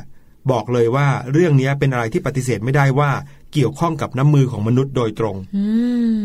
[0.52, 3.10] บอกเลยว่าเรื่องนี้เป็นอะไรที่ปฏิเสธไม่ได้ว่า
[3.56, 5.36] เกี่ยวข้องกับน้ำมือของมนุษย์โดยตรง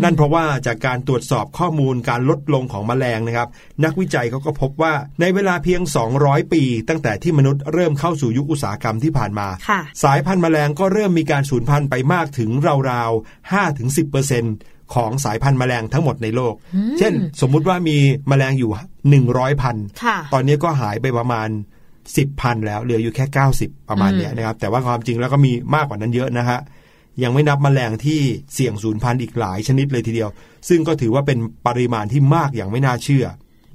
[0.03, 3.49] นั่นเพราะว่าจากการตรวจสอบข้อมูลการลดลงของมแมลงนะครับ
[3.85, 5.81] นักวิจัยเขาก็พบว่าในเวลาเพียง
[6.17, 9.49] 200 ปี ตั้งแต่ที่มนุษย์เริ่มเข้าสู่ยุคอุตสาหกรรมที่ผ่านมา
[10.03, 12.51] สายพันธุ์มแมลงก็เริ่มมีการสูญพันธุ์ไปมากถึง
[12.91, 13.53] ราวๆ
[14.23, 16.55] 5-10%ของสายพันธุ์แมลงทั้งหมดในโลก
[16.99, 17.97] เช่น สมมุติว่ามี
[18.29, 18.71] แมลงอยู่
[19.21, 19.77] 100 พัน
[20.33, 21.49] ตอนนี้ก็หายไปประมาณ
[22.17, 23.25] สิบพันแล้ว เหลืออยู่แค่
[23.59, 26.61] 90 ประมาณนี้นะครับ แต่ว่าความจริงแล้วก็มีมากกว่านั้นเยอะนะฮะ
[27.23, 28.21] ยังไม่นับมแมลงที่
[28.55, 30.31] เสี่ยงสูญพันธุ์อีกหลายชนิดเลยทีเดียว
[30.69, 33.27] ซึ่งก็ถือว่าเป็นปริมาณที่มากอย่างไม่น่าเชื่อ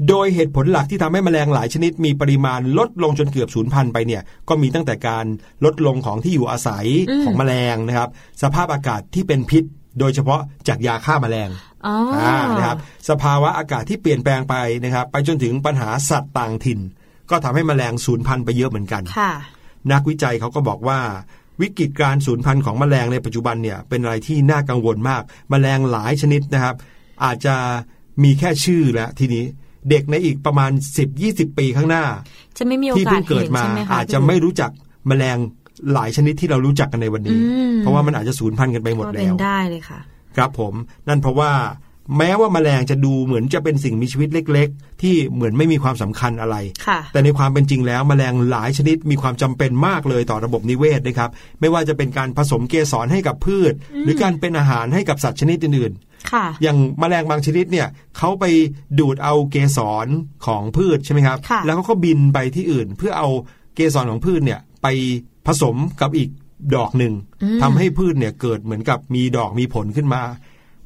[0.10, 5.26] โดยเหตุผลหลักที่ทำให้มแมลงหลายชนิด มีปริมาณลดลงจนเกือบสูญพันธุ์ไปเนี่ย ก็มีตั้งแต่การ
[5.66, 6.86] ลดลงของที่อยู่อาศัย
[7.26, 8.10] ของมแมลงนะครับ
[8.42, 9.64] สภาพอากาศที่เป็นพิษ
[10.00, 11.50] โดยเฉพาะจากยาฆ่ามาแมลง
[12.58, 12.78] นะครับ
[13.10, 16.80] สภาวะอากาศที่เปลี่ยนแปลงไปนะครับ ไปจนถึงปัญหาสัตว์ต่างถิ่น
[17.30, 19.04] ก็ทำให้มแมลงสูญพันธุ์ไปเยอะเหมือนกัน
[19.92, 21.00] นักวิจัยเขาก็บอกว่า
[21.62, 26.76] วิกฤตการสูญพันธุ์ของแมลงในปัจจุบันเนี่ยเป็นอะไรที่น่ากังวลมากแมลงหลายชนิดนะครับ
[27.24, 27.56] อาจจะ
[28.24, 29.44] มีแค่ชื่อแล้วทีนี้
[29.90, 30.72] เด็กในอีกประมาณ
[31.14, 32.04] 10-20 ปีข้างหน้า
[32.58, 33.64] จะไม่มีโอกาสที่เพิ่งเกิดมา
[33.94, 34.72] อาจจะไม่รู้จัก
[35.08, 35.38] แมลง
[35.94, 37.40] หลายชนิดที่เรารู้จักกันในวันนี้
[37.80, 40.00] เพราะว่ามันอาจจะสูญพันธุ์กันไปหมดแล้วได้เลยค่ะ
[40.38, 40.74] ครับผม
[41.08, 41.52] นั่นเพราะว่า
[42.18, 46.56] แม้ว่าแมลงจะดูเหมือนจะเป็นสิ่งมีชีวิตเล็ก ๆ ที่เหมือนไม่มีความสำคัญอะไร
[47.14, 57.88] แต่ในความเป็นจริงแล้วแมลงหลายชนิดมีความจำเป็นมากเลยต่อระบบนิเวศนะครับ ไม่ว่าจะเป็นการผสมเกสรให้กับพืช หรือการเป็นอาหารให้กับสัตว์ชนิดอื่นๆอย่างแมลงบางชนิดเนี่ย
[58.18, 58.46] เขาไป
[59.00, 60.08] ดูดเอาเกสร
[60.46, 63.30] ของพืชใช่ไหมครับ แล้วเขาก็บินไปที่อื่น เพื่อเอา
[63.76, 64.88] เกสรของพืชเนี่ยไป
[65.48, 66.30] ผสมกับอีก
[66.76, 67.14] ดอกหนึ่ง
[67.62, 70.22] ทำให้พืชเนี่ยเกิดเหมือนกับมีดอกมีผลขึ้นมา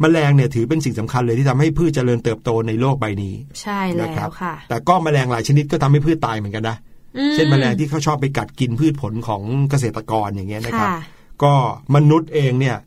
[0.01, 4.09] แมลงเนี่ยถือเป็นสิ่งสำคัญเลยที่ทำให้พืชเจริญเติบโตในโลกใบนี้ ใช่แล้ว
[4.41, 6.77] ค่ะ แต่ก็แมลงหลายชนิดก็ทำให้พืชตายเหมือนกันนะ
[7.33, 10.89] เช่นแมลงที่เขาชอบไปกัดกินพืชผลของเกษตรกรอย่างเงี้ยนะครับ
[11.43, 11.53] ก็
[11.95, 12.77] มนุษย์เองเนี่ย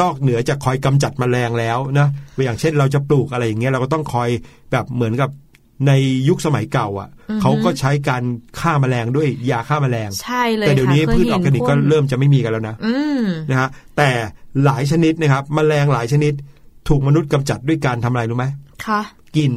[0.00, 2.08] นอกเหนือจากคอยกำจัดมแมลงแล้วนะ
[2.44, 4.28] อย่างเช่นเราจะปลูกอะไรอย่างเงี้ยเราก็ต้องคอย
[4.72, 5.30] แบบเหมือนกับ
[5.86, 5.92] ใน
[6.28, 7.08] ยุคสมัยเก่าอะ
[7.42, 8.22] เขาก็ใช้การ
[8.60, 12.76] ฆ่ามาแมลงด้วยยาฆ่ามาแมลงใช่เลยแต่เดี๋ยวนี้พืชออร์แกนิกก็เริ่มจะไม่มีกันแล้วนะ
[13.50, 14.10] นะฮะแต่
[14.64, 16.32] หลายชนิดนะครับมแมลงหลายชนิด
[16.88, 18.46] ถูกมนุษย์กำจัดด้วยการทำอะไรรู้ไหม
[18.86, 19.00] คะ
[19.36, 19.52] กิน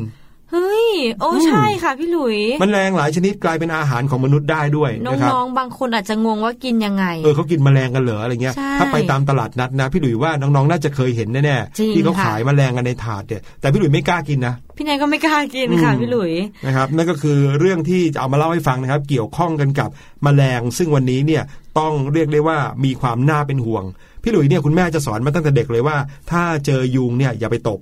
[0.52, 16.32] เฮ้ย โอ้ใช่ค่ะพี่หลุย มันแรงหลายชนิดกลายเป็นอาหารของมนุษย์ได้ด้วยน้องๆบางคนอาจจะงงว่ากินยังไง เออเขากินแมลงกันเหรออะไรเงี้ย ถ้าไปตามตลาดนัดนะพี่หลุยว่าน้องๆน่าจะเคยเห็นแน่ๆที่เขาขายแมลงกันในถาดเนี่ยแต่พี่หลุยไม่กล้ากินนะพี่นายก็ไม่กล้ากินค่ะพี่หลุย
[16.66, 19.90] นะครับนั่นก็คือเรื่องที่จะเอามาเล่าให้ฟังนะครับ เกี่ยวข้องกันกับ
[20.24, 21.44] แมลง ซึ่งวันนี้เนี่ย
[21.80, 23.84] ต้องเรียกได้ว่ามีความน่าเป็นห่วง
[24.24, 25.98] พี่หลุยเนี่ยคุณแม่จะสอนมาตั้งแต่เด็กเลยว่า
[26.32, 27.80] ถ้าเจอยุงเนี่ยอย่าไปตบ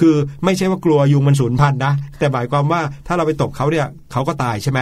[0.00, 4.80] คือไม่ใช่ว่ากลัวยุงมันสูญพันธุ์นะ แต่หมายความว่าถ้าเราไปตบเขาเนี่ยเขาก็ตายใช่ไหม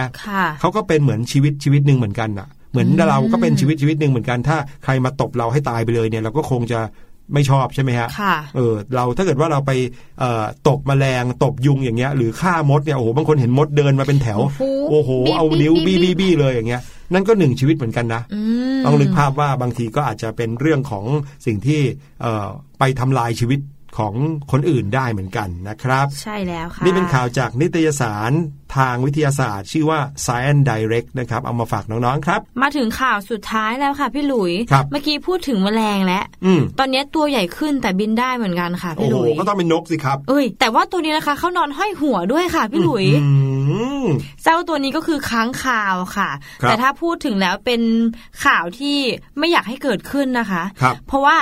[0.59, 6.79] เขาก็เป็นเหมือนชีวิตชีวิตหนึ่งเหมือนกันอะ เหมือนเราก็เป็นชีวิตชีวิตหนึ่งเหมือนกัน ถ้าใครมาตบเราให้ตายไปเลยเนี่ย เราก็คงจะ
[7.33, 8.07] ไม่ชอบใช่ไหมฮะ
[8.55, 9.71] เออเราถ้าเกิดว่าเราไป
[10.67, 14.39] ตบแมลงตบยุงอย่างเงี้ย หรือฆ่ามดเนี่ยโอ้โหบางคนเห็นมดเดินมาเป็นแถว
[14.89, 16.81] โอ้โห เอานิ้วบี้บี้บี้เลยอย่างเงี้ย
[17.13, 18.21] นั่นก็หนึ่งชีวิตเหมือนกันนะ
[18.85, 21.05] ต้องนึกภาพว่าบางทีก็อาจจะเป็นเรื่องของ
[21.45, 21.81] สิ่งที่
[22.79, 23.59] ไปทำลายชีวิต
[23.97, 24.13] ของ
[24.51, 28.31] คนอื่นได้เหมือนกันนะครับ ใช่แล้วค่ะ นี่เป็นข่าวจากนิตยสาร
[28.77, 34.53] ทางวิทยาศาสตร์ ชื่อว่า Science Direct นะครับ เอามาฝากน้องๆครับ มาถึงข่าวสุดท้ายแล้วค่ะพี่หลุย
[34.91, 36.23] เมื่อกี้พูดถึงแมลงแล้ว
[36.79, 43.05] ตอนนี้ตัวใหญ่ขึ้นแต่บินได้เหมือนกันค่ะพี่หลุยก็ต้องเป็นนกสิครับ เอ้ย แต่ว่าตัวนี้นะคะเขานอนห้อยหัวด้วยค่ะพี่หลุย
[44.43, 46.29] เจ้าตัวนี้ก็คือค้างคาวค่ะ
[46.61, 47.81] แต่ถ้าพูดถึงแล้วเป็น
[48.45, 48.97] ข่าวที่
[49.37, 51.37] ไม่อยากให้เกิดขึ้นนะคะเพราะว่า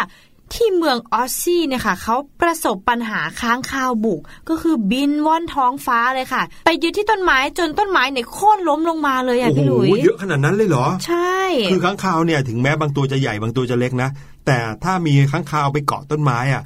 [0.56, 11.38] ที่เมืองออสซี่เนี่ยค่ะเขาประสบปัญหาค้างคาวบุก ก็คือบินว่อนท้องฟ้าเลยค่ะ ไปยึดที่ต้นไม้จนต้นไม้เนี่ยโค่นล้มลงมาเลยอะพี่หลุยส์เยอะขนาดนั้นเลยเหรอ ใช่
[11.72, 14.10] คือค้างคาวเนี่ยถึงแม้บางตัวจะใหญ่บางตัวจะเล็กนะ
[14.52, 16.64] แต่ถ้ามีค้างคาวไปเกาะต้นไม้อะ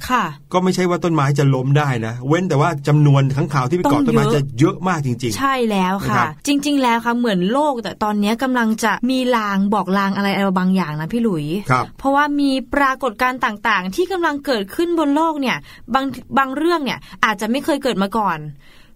[0.52, 11.46] ก็ไม่ใช่ว่าต้นไม้จะล้มได้นะ เว้นแต่ว่าจำนวนค้างคาวที่ไปเกาะต้นไม้จะเยอะมากจริง ๆ ใช่แล้วค่ะ จริง ๆ แล้วค่ะเหมือนโลกแต่ตอนนี้กำลังจะมีลางบอกลางอะไรอะไรบางอย่างนะพี่หลุย
[11.98, 15.56] เพราะว่ามีปรากฏการณ์ต่างๆ ที่กำลังเกิดขึ้นบนโลกเนี่ย
[15.94, 16.04] บาง
[16.38, 18.38] บางเรื่องเนี่ยอาจจะไม่เคยเกิดมาก่อน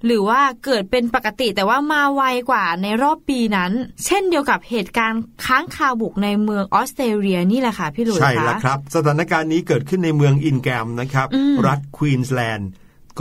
[0.07, 3.73] หรือว่าเกิดเป็นปกติแต่ว่ามาไวกว่าในรอบปีนั้น
[4.07, 11.27] เช่นเดียวกับเหตุการณ์ค้างคาวบุกในเมืองออสเตรเลียนี่แหละค่ะพี่ลุยใช่แล้วครับ สถานการณ์นี้เกิดขึ้นในเมืองอินแกรมนะครับ
[11.67, 12.71] รัฐควีนส์แลนด์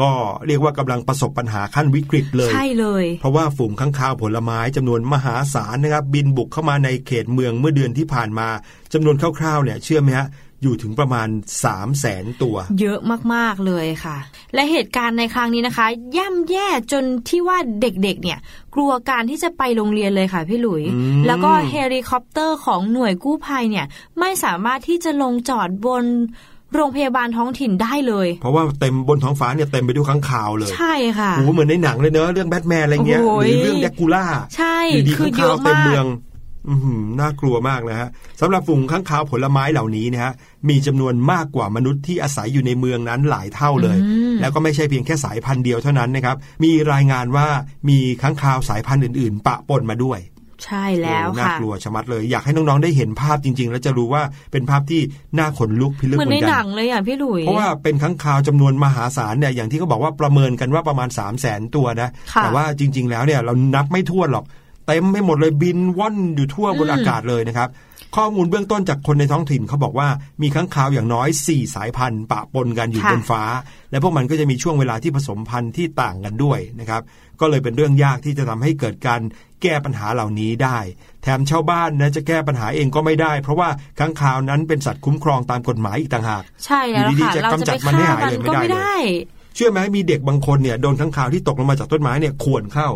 [0.02, 0.12] ก็
[0.48, 8.48] เรียกว่ากำลังประสบปัญหาขั้นวิกฤตเลย ใช่เลย เพราะว่าฝูงข้างคาวผลไม้จำนวนมหาศาลนะครับ บินบุกเข้ามาในเขตเมืองเมื่อเดือนที่ผ่านมา
[8.94, 10.28] จำนวนคร่าวๆเนี่ยเชื่อไหมฮะ
[10.64, 11.28] อยู่ถึงประมาณ
[11.64, 13.00] 3 0 0แสนตัว เยอะ
[13.34, 14.18] มากๆเลยค่ะ
[14.54, 18.40] และเหตุการณ์ในครั้งนี้นะคะ ย่ำแย่จนที่ว่าเด็กๆ เนี่ย
[18.76, 20.84] กลัวการที่จะไปโรงเรียนเลยค่ะพี่หลุย
[21.28, 23.86] แล้วก็เฮลิคอปเตอร์ของหน่วยกู้ภัยเนี่ย
[24.20, 26.06] ไม่สามารถที่จะลงจอดบน
[26.76, 34.24] โรงพยาบาลท้องถิ่นได้เลย เพราะว่าเต็มบนท้องฟ้าเนี่ยเต็มไปด้วยข้างข่าวเลย ใช่ค่ะโอ้เหมือนในหนังเลยเนอะเรื่องแบทแมนอะไรเงี้ยหรือเรื่องแดกูล่า
[34.56, 34.78] ใช่
[35.18, 36.06] คือเยอะมากเต็มเมือง
[37.20, 38.10] น่ากลัวมากนะฮะ
[38.42, 40.34] สำหรับฝูงข้างคาวผลไม้เหล่านี้นะฮะ
[40.70, 43.98] มีจำนวนมากกว่ามนุษย์ที่อาศัยอยู่ในเมืองนั้นหลายเท่าเลย
[44.42, 47.48] แล้วก็ไม่ใช่เพียงแค่สายพันธุ์เดียวเท่านั้นนะครับ มีรายงานว่า
[47.90, 50.22] มีข้างคาวสายพันธุ์อื่น ๆ ปะปนมาด้วย
[50.66, 55.02] ใช่แล้วค่ะน่ากลัวชะมัดเลย อยากให้น้อง ๆ ได้เห็นภาพจริง ๆ แล้วจะรู้ว่าเป็นภาพที่
[55.38, 62.10] น่าขนลุกพิลึกเหมือนในหนังเลยอะพี่ลุยเพราะว่าเป็นข้างคาวจำนวนมหาศาลเนี่ยอย่างที่เขาบอกว่าประเมินกันว่าประมาณ 3 0 0แสนตัวนะ
[62.42, 64.46] แต่ว่าจริง ๆ แล้วเนี่ยเรานับไม่ถ้วนหรอก
[64.90, 67.70] เต็มไม่หมดเลยบินว่อนอยู่ทั่วบนอากาศเลยนะครับ
[68.16, 70.10] ข้อมูลเบื้องต้นจากคนในท้องถิ่นเขาบอกว่า
[70.42, 73.44] มีค้างคาวอย่างน้อย 4 สายพันธุ์ปะปนกันอยู่บนฟ้า
[73.92, 77.02] และพวกมันก็จะมีช่วงเวลาที่ผสมพันธุ์ที่ต่างกันด้วยนะครับ
[77.40, 79.22] ก็เลยเป็นเรื่องยากที่จะทำให้เกิดการ
[79.62, 80.78] แก้ปัญหาเหล่านี้ได้
[81.24, 89.04] แถมชาวบ้านนะจะแก้ปัญหาเองก็ไม่ได้ เพราะว่าค้างคาวนั้นเป็นสัตว์คุ้มครองตามกฎหมายอีกต่างหากใช่แล้วค่ะจะกำจัดมันให้หายเลยไม่ได้เลย
[89.60, 92.90] ชื่อไหมมีเด็กบางคนเนี่ยโดนข้างคาวที่ตกลงมาจากต้นไม้เนี่ยข่วนเข้า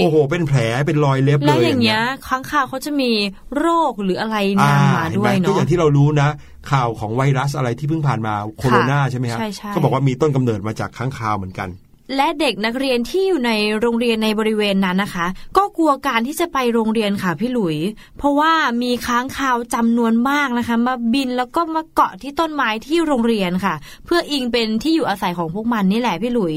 [0.00, 3.10] โอ้โห เป็นแผลเป็นรอยเล็บเลยแล้วอย่างเงี้ยข้างคาวเขาจะมี
[3.58, 6.28] โรคหรืออะไรนำมาด้วยเนาะก็อย่างที่เรารู้นะ
[6.72, 9.40] ข่าวของไวรัสอะไรที่เพิ่งผ่านมาโคโรนาใช่ไหมครับ
[9.74, 11.68] ก็บอกว่ามีต้นกำเนิดมาจากข้างคาวเหมือนกัน
[12.16, 17.76] และเด็กนักเรียนที่อยู่ในโรงเรียนในบริเวณนั้นนะคะ ก็กลัวการที่จะไปโรงเรียนค่ะพี่หลุย
[18.18, 26.54] เพราะว่ามีค้างคาวจำนวนมากนะคะ มาบินแล้วก็มาเกาะที่ต้นไม้ที่โรงเรียนค่ะ เพื่ออิงเป็นที่อยู่อาศัยของพวกมันนี่แหละพี่หลุย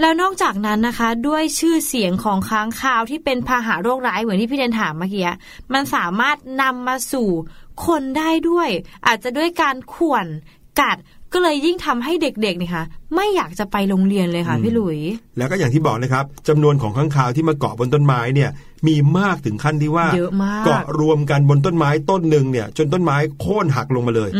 [0.00, 5.32] แล้วนอกจากนั้นนะคะ ด้วยชื่อเสียงของค้างคาวที่เป็นพาหะโรคร้ายเหมือนที่พี่เดนถามเมื่อกี้
[5.72, 7.28] มันสามารถนำมาสู่
[7.86, 8.68] คนได้ด้วย
[9.06, 10.26] อาจจะด้วยการข่วน
[10.80, 10.96] กัด
[11.34, 14.98] ก็เลยยิ่งทำให้เด็กๆเนี่ยค่ะไม่อยากจะไปโรงเรียนเลยค่ะพี่หลุย
[15.38, 18.50] แล้วก็อย่างที่บอกนะครับจำนวนของข้างคาวที่มาเกาะบนต้นไม้เนี่ย
[18.86, 20.06] มีมากถึงขั้นที่ว่า
[20.66, 24.30] เกาะรวมกันบนต้นไม้ต้นหนึ่งเนี่ยจนต้นไม้โค่นหักลงมาเลย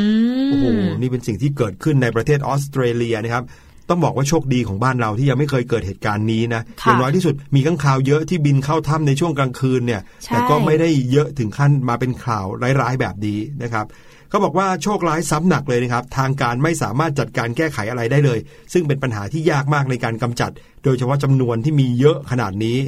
[0.49, 0.67] โอ้โห
[1.01, 3.45] นี่เป็นสิ่งที่เกิดขึ้นในประเทศออสเตรเลียนะครับ
[3.91, 12.45] ต้องบอกว่าโชคดีของบ้านเราที่ยังไม่เคยเกิดเหตุการณ์นี้นะอย่างน้อยที่สุดมีข้างคาวเยอะที่บินเข้าถ้ำในช่วงกลางคืนเนี่ยแต่ก็ไม่ได้เยอะถึงขั้นมาเป็นข่าว
[12.81, 13.87] ร้ายๆแบบนี้นะครับ
[14.31, 18.39] เขาบอกว่าโชคร้ายซ้ำหนักเลยนะครับทางการไม่สามารถจัดการแก้ไขอะไรได้เลย
[18.73, 20.51] ซึ่งเป็นปัญหาที่ยากมากในการกำจัด
[20.85, 22.79] โดยเฉพาะจำนวนที่มีเยอะขนาดนี้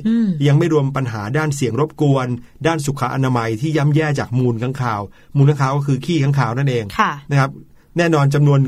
[0.47, 2.27] ยังไม่รวมปัญหาด้านเสียงรบกวน
[2.67, 5.01] ด้านสุขอนามัยที่ย่ำแย่จากมูลข้างคาว
[5.37, 6.85] มูลข้างคาวก็คือขี้ข้างคาวนั่นเอง
[7.31, 7.51] นะครับ
[7.99, 8.61] แน่นอนจำนวน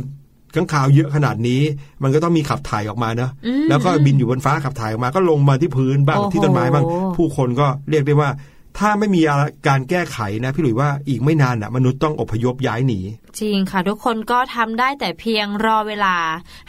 [0.55, 1.61] ข้างคาวเยอะขนาดนี้
[2.03, 3.31] มันก็ต้องมีขับถ่ายออกมาเนะ
[3.69, 6.85] แล้วก็บินอยู่บนฟ้าขับถ่ายออกมาก็ลงมาที่พื้นบ้างที่ต้นไม้บ้าง
[7.17, 8.31] ผู้คนก็เรียกได้ว่า
[8.79, 9.21] ถ้าไม่มี
[9.69, 13.01] การแก้ไขนะพี่หลุยว่าอีกไม่นานอะมนุษย์ต้องอพยพย้ายหนี
[13.41, 16.17] จริงค่ะ ทุกคนก็ทำได้แต่เพียงรอเวลา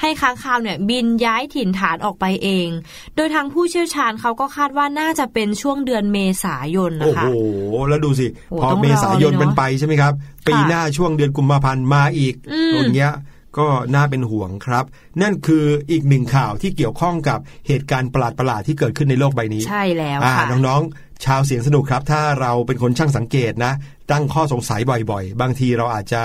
[0.02, 2.68] ให้ค้างคาวเนี่ยบินย้ายถิ่นฐานออกไปเอง
[3.16, 8.28] โดยทางผู้เชี่ยวชาญเขาก็คาดว่าน่าจะเป็นช่วงเดือนเมษายนนะคะ โอ้โห แล้วดูสิ
[8.62, 10.14] พอเมษายนมันไปใช่ไหมครับ
[10.48, 12.36] ปีหน้าช่วงเดือนกุมภาพันธ์มาอีก
[12.74, 13.14] อย่างเงี้ย
[13.58, 14.86] ก็น่าเป็นห่วงครับ
[15.22, 23.74] นั่นคืออีกหนึ่งข่าวที่เกี่ยวข้องกับเหตุการณ์ประหลาดๆที่เกิดขึ้นในโลกใบนี้ ใช่แล้วค่ะน้องๆ ชาวเสียงสนุกครับ ถ้าเราเป็นคนช่างสังเกตนะ
[24.12, 26.22] ตั้งข้อสงสัยบ่อยๆ บางทีเราอาจจะ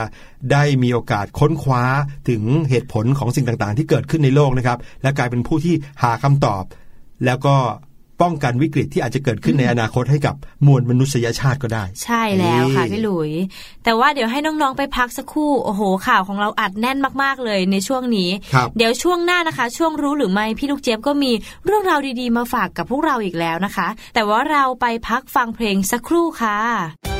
[0.53, 1.83] ได้มีโอกาสค้นคว้า
[2.29, 6.65] ถึงเหตุผลของสิ่งต่างๆ ที่เกิดขึ้นในโลกนะครับ และกลายเป็นผู้ที่หาคำตอบ
[7.25, 7.57] แล้วก็
[8.23, 10.35] ป้องกันวิกฤตที่อาจจะเกิดขึ้นในอนาคตให้กับ
[10.67, 13.31] มวลมนุษยชาติก็ได้ ใช่แล้วค่ะพี่หลุย
[13.85, 18.31] แต่ว่าเดี๋ยวให้น้องๆไปพักสักครู่โอ้โห ข่าวของเราอัดแน่นมากๆเลยในช่วงนี้
[18.77, 21.33] เดี๋ยวช่วงหน้านะคะ ช่วงรู้หรือไม่พี่ลูกเจี๊ยบก็มี
[21.65, 27.14] เรื่องราวดีๆ มาฝากกับพวกเราอีกแล้วนะคะ แต่ว่าเราไปพักฟังเพลงสักครู่ค่ะ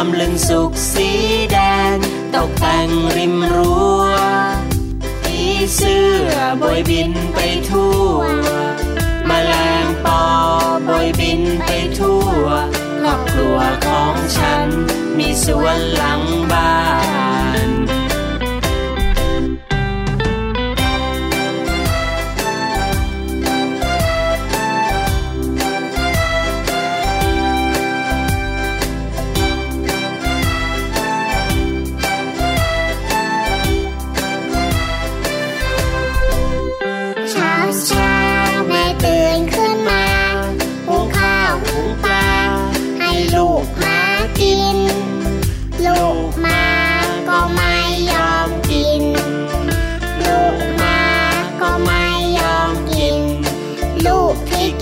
[0.00, 1.08] ตำลึงสุกสี
[1.52, 1.58] แด
[1.94, 1.96] ง
[2.34, 4.02] ตกแต่งริมรั้ว
[5.22, 5.38] ผี
[5.74, 6.30] เสื้อ
[6.62, 7.38] บอยบินไป
[7.70, 8.10] ทั่ว
[9.28, 9.52] มแมล
[9.84, 10.22] งปอ
[10.88, 12.44] บอยบินไปทั่ว
[12.98, 14.68] ครอบครัวของฉัน
[15.18, 16.72] มีสวนหลังบ้า
[17.04, 17.05] น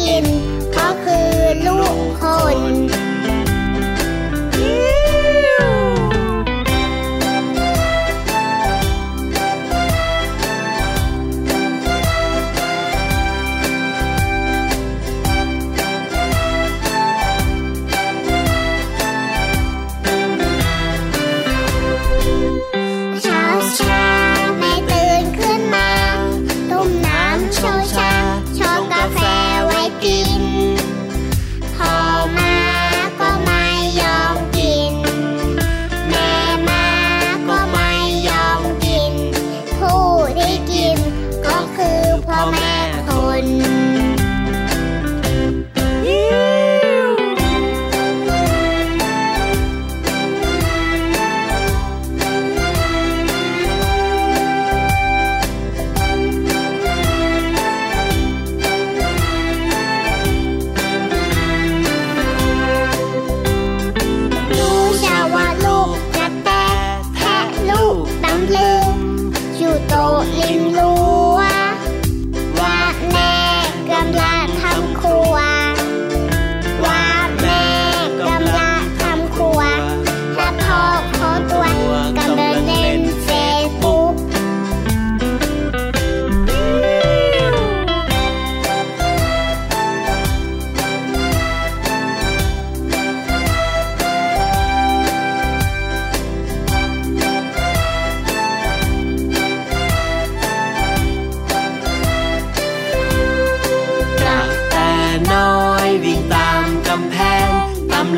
[0.01, 0.25] กิน
[0.73, 1.31] เขาคือ
[1.67, 2.23] ลูกค
[2.55, 2.84] น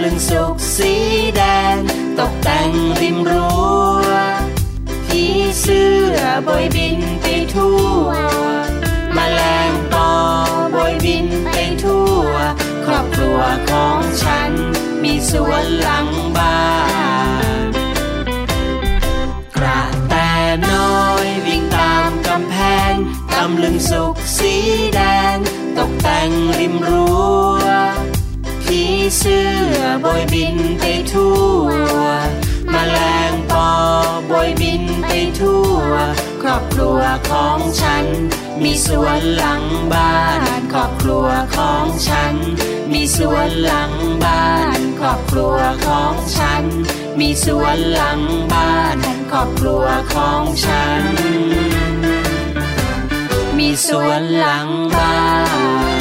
[0.07, 0.95] ลื่นสุกสี
[1.37, 1.43] แด
[1.75, 1.77] ง
[2.19, 3.57] ตกแต่งริมรั้
[4.07, 4.09] ว
[5.07, 5.23] ผี
[5.61, 8.09] เสื้อบอยบินไปทั่ว
[9.17, 9.41] มแมล
[9.71, 10.11] งปอ
[10.75, 12.27] บอยบินไปทั่ว
[12.85, 13.41] ครอบครัว
[13.71, 14.53] ของฉัน
[15.03, 16.61] มีสวนหลังบ้า
[17.63, 17.67] น
[19.57, 20.15] กระแต
[20.67, 22.57] น้อยวิ่งตามกำแพ
[22.91, 22.93] ง
[23.33, 24.55] ตำลึงสุกสี
[24.95, 25.01] แด
[25.35, 25.37] ง
[25.79, 27.15] ตกแต่งริมรั้
[27.55, 27.56] ว
[28.67, 28.83] ผี
[29.19, 29.45] เสื้
[29.79, 31.67] อบอยบินไปทั่ว
[32.73, 32.99] มแมล
[33.31, 33.69] งปอ
[34.31, 35.91] บอยบินไปทั่ว
[36.43, 37.01] ครอบครัว
[37.31, 38.05] ของฉัน
[38.63, 39.63] มีสวนหลัง
[39.93, 42.35] บ้าน ครอบครัวของฉัน
[42.93, 43.93] มีสวนหลัง
[44.25, 44.49] บ้า
[44.79, 45.57] น ครอบครัว
[45.87, 46.65] ของฉัน
[47.19, 48.21] มีสวนหลัง
[48.53, 48.99] บ้าน
[49.31, 51.03] ครอบครัวของฉัน
[53.59, 55.17] มีสวนหลังบ้า
[55.95, 55.96] น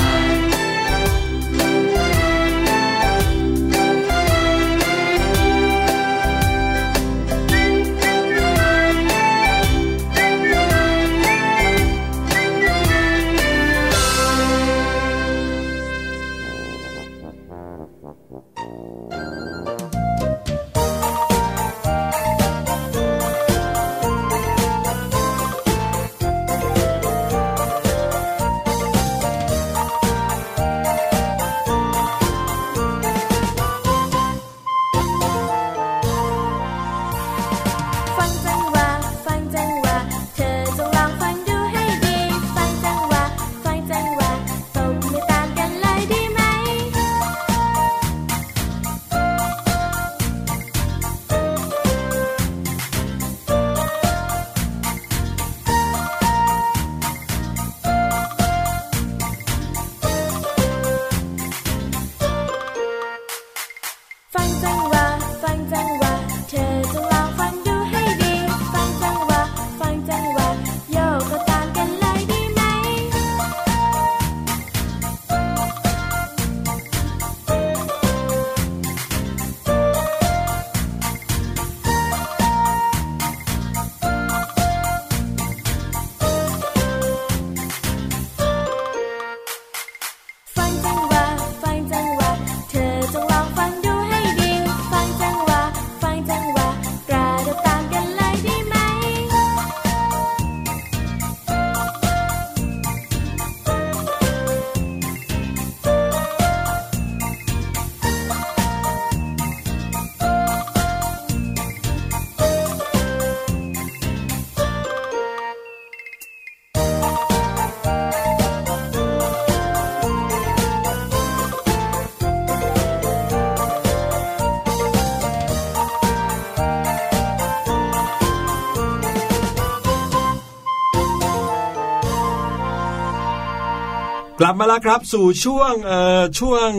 [135.46, 136.70] ช่วงเอ่อช่วง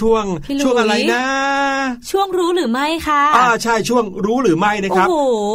[0.00, 0.24] ช่วง
[0.62, 1.22] ช่วงอะไรนะ
[2.10, 5.08] ช่วงรู้หรือไม่คะอ่าใช่ช่วงรู้หรือไม่นะครับ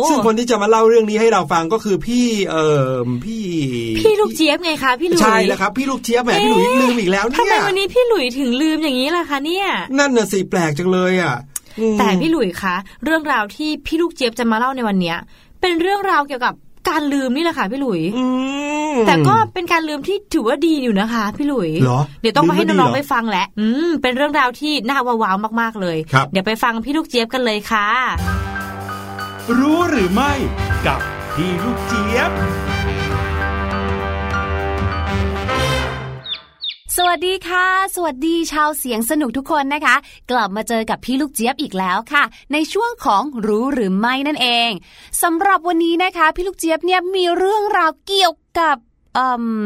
[0.09, 3.43] ซึ่งคนที่จะมาเล่าเรื่องนี้ให้เราฟังก็คือพี่เอ่อพี่
[3.99, 11.35] พี่ลูกเจี๊ยบไงคะพี่ลุยใช่แล้วครับพี่ลูกเจี๊ยบแหมพี่ลุยลืมอีกแล้วเนี่ยทำไมวันนี้พี่ลุยถึงลืมอย่างนี้ล่ะคะเนี่ย นั่นน่ะสิแปลกจังเลยอะ
[11.99, 12.75] แต่พี่ลุยคะ
[13.05, 15.17] เรื่องราวที่พี่ลูกเจี๊ยบจะมาเล่าในวันเนี้ย
[15.61, 16.53] เป็นเรื่องราวเกี่ยวกับ
[16.91, 18.01] การลืมนี่แหละค่ะพี่หลุย
[19.07, 21.69] แต่ก็เป็นการลืมที่ถือว่าดีอยู่นะคะ พี่หลุย
[22.21, 25.97] เดี๋ยวต้องมาให้น้องๆไปฟังแหละ อืมเป็นเรื่องราวที่น่าว้าวมากๆเลย
[26.31, 27.87] เดี๋ยวไปฟังพี่ลูกเจี๊ยบกันเลยค่ะ
[29.59, 30.33] รู้หรือไม่
[30.85, 30.99] กับ
[31.35, 32.31] พี่ลูกเจี๊ยบ
[36.97, 37.65] สวัสดีค่ะ
[37.95, 39.95] สวัสดีชาวเสียงสนุกทุกคนนะคะ
[40.31, 42.23] กลับมาเจอกับพี่ลูกเจี๊ยบอีกแล้วค่ะ
[42.53, 44.71] ในช่วงของรู้หรือไม่นั่นเอง
[45.23, 48.77] สำหรับวันนี้นะคะ พี่ลูกเจี๊ยบเนี่ยมีเรื่องราวเกี่ยวกับ
[49.17, 49.27] อื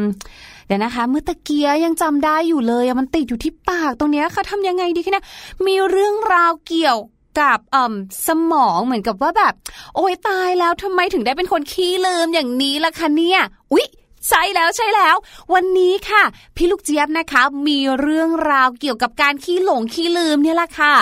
[0.66, 5.26] เดี๋ยวนะคะ เมื่อตะเกียยังจำได้อยู่เลยมันติดอยู่ที่ปากตรงนี้ค่ะทำยังไงดีคะเนี่ย
[5.66, 6.98] มีเรื่องราวเกี่ยว
[7.40, 7.94] กับอ่อ
[8.26, 9.54] สมองเหมือนกับว่าแบบ
[9.96, 13.40] โอ้ยตายแล้วทำไมถึงได้เป็นคนขี้ลืมอย่างนี้ล่ะคะเนี่ย
[13.72, 13.86] อุ๊ย
[14.28, 15.16] ใช่แล้วใช่แล้ว
[15.54, 16.24] วันนี้ค่ะ
[16.56, 20.94] พี่ลูกเจี๊ยบนะคะ มีเรื่องราวเกี่ยวกับการขี้หลงขี้ลืมเนี่ยแหละค่ะ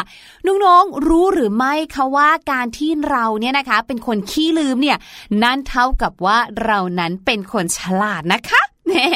[0.47, 4.99] น้องๆรู้หรือไม่คะว่าการที่เราเนี่ยนะคะ เป็นคนขี้ลืมเนี่ย
[5.43, 9.09] นั่นเท่ากับว่าเรานั้นเป็นคนฉลาดนะคะแน่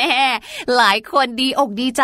[0.76, 2.02] หลายคนดีอกดีใจ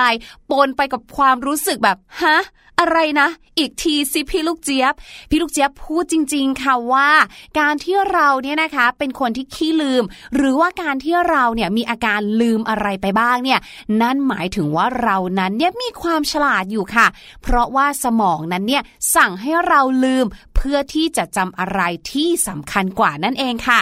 [0.50, 2.38] ปนไปกับความรู้สึกแบบฮะ
[2.80, 4.92] อะไรนะ อีกทีสิพี่ลูกเจี๊ยบ
[5.30, 7.10] พี่ลูกเจี๊ยบพูดจริง ๆ ค่ะว่า
[7.58, 10.04] การที่เราเนี่ยนะคะเป็นคนที่ขี้ลืม
[10.34, 13.60] หรือว่าการที่เราเนี่ยมีอาการลืมอะไรไปบ้างเนี่ย
[14.00, 17.06] นั่นหมายถึงว่าเรานั้นเนี่ยมีความฉลาดอยู่ค่ะ
[17.42, 18.82] เพราะว่าสมองนั้นเนี่ย
[19.14, 21.80] สั่งให้เราลืมเพื่อที่จะจำอะไร
[22.12, 23.80] ที่สำคัญกว่านั่นเองค่ะ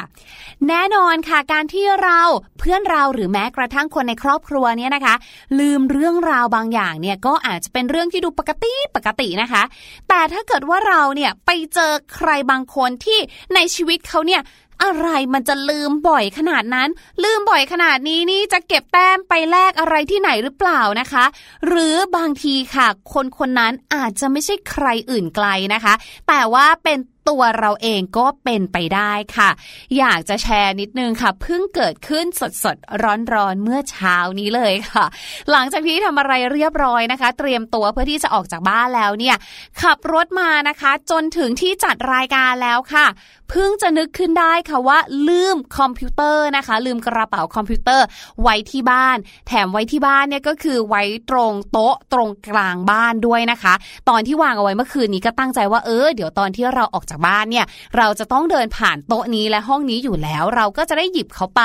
[0.68, 2.20] แน่นอนค่ะการที่เรา
[2.58, 5.14] เพื่อนเราหรือแม้กระทั่งคนในครอบครัวเนี่ยนะคะ
[5.58, 9.62] ลืมเรื่องราวบางอย่างเนี่ยก็อาจจะเป็นเรื่องที่ดูปกติปกตินะคะ
[10.08, 13.18] แต่ถ้าเกิดว่าเราเนี่ยไปเจอใครบางคนที่
[13.54, 14.42] ในชีวิตเขาเนี่ย
[14.82, 16.88] อะไรมันจะลืมบ่อยขนาดนั้น
[17.24, 21.24] ลืมบ่อยขนาดนี้นี่จะเก็บแต้มไปแลกอะไรที่ไหนหรือเปล่านะคะ
[21.66, 25.94] หรือบางทีค่ะ คนคนนั้นอาจจะไม่ใช่ใครอื่นไกลนะคะ
[26.28, 26.98] แต่ว่าเป็น
[27.28, 29.50] ตัวเราเองก็เป็นไปได้ค่ะ
[29.98, 35.06] อยากจะแชร์นิดนึงค่ะ เพิ่งเกิดขึ้นสดสดร้อนร้อนเมื่อเช้านี้เลยค่ะ
[35.50, 39.36] หลังจากที่ทำอะไรเรียบร้อยนะคะ เตรียมตัวเพื่อที่จะออกจากบ้านแล้วเนี่ย
[39.82, 43.06] ขับรถมานะคะ จนถึงที่จัดรายการแล้วค่ะ
[43.50, 44.98] เพิ่งจะนึกขึ้นได้ค่ะว่า
[45.28, 48.06] ลืมคอมพิวเตอร์นะคะ ลืมกระเป๋าคอมพิวเตอร์
[48.42, 49.16] ไว้ที่บ้าน
[49.48, 53.74] แถมไว้ที่บ้านเนี่ยก็คือไว้ตรงโต๊ะตรงกลางบ้านด้วยนะคะ
[54.08, 61.62] ตอนที่วางเอาไว้เมื่อคืนนี้ก็ตั้งใจว่าเออเดี๋ยวตอนที่เราออกจากบ้านเนี่ยเราจะต้องเดินผ่านโต๊ะนี้และห้องนี้อยู่แล้ว เราก็จะได้หยิบเขาไป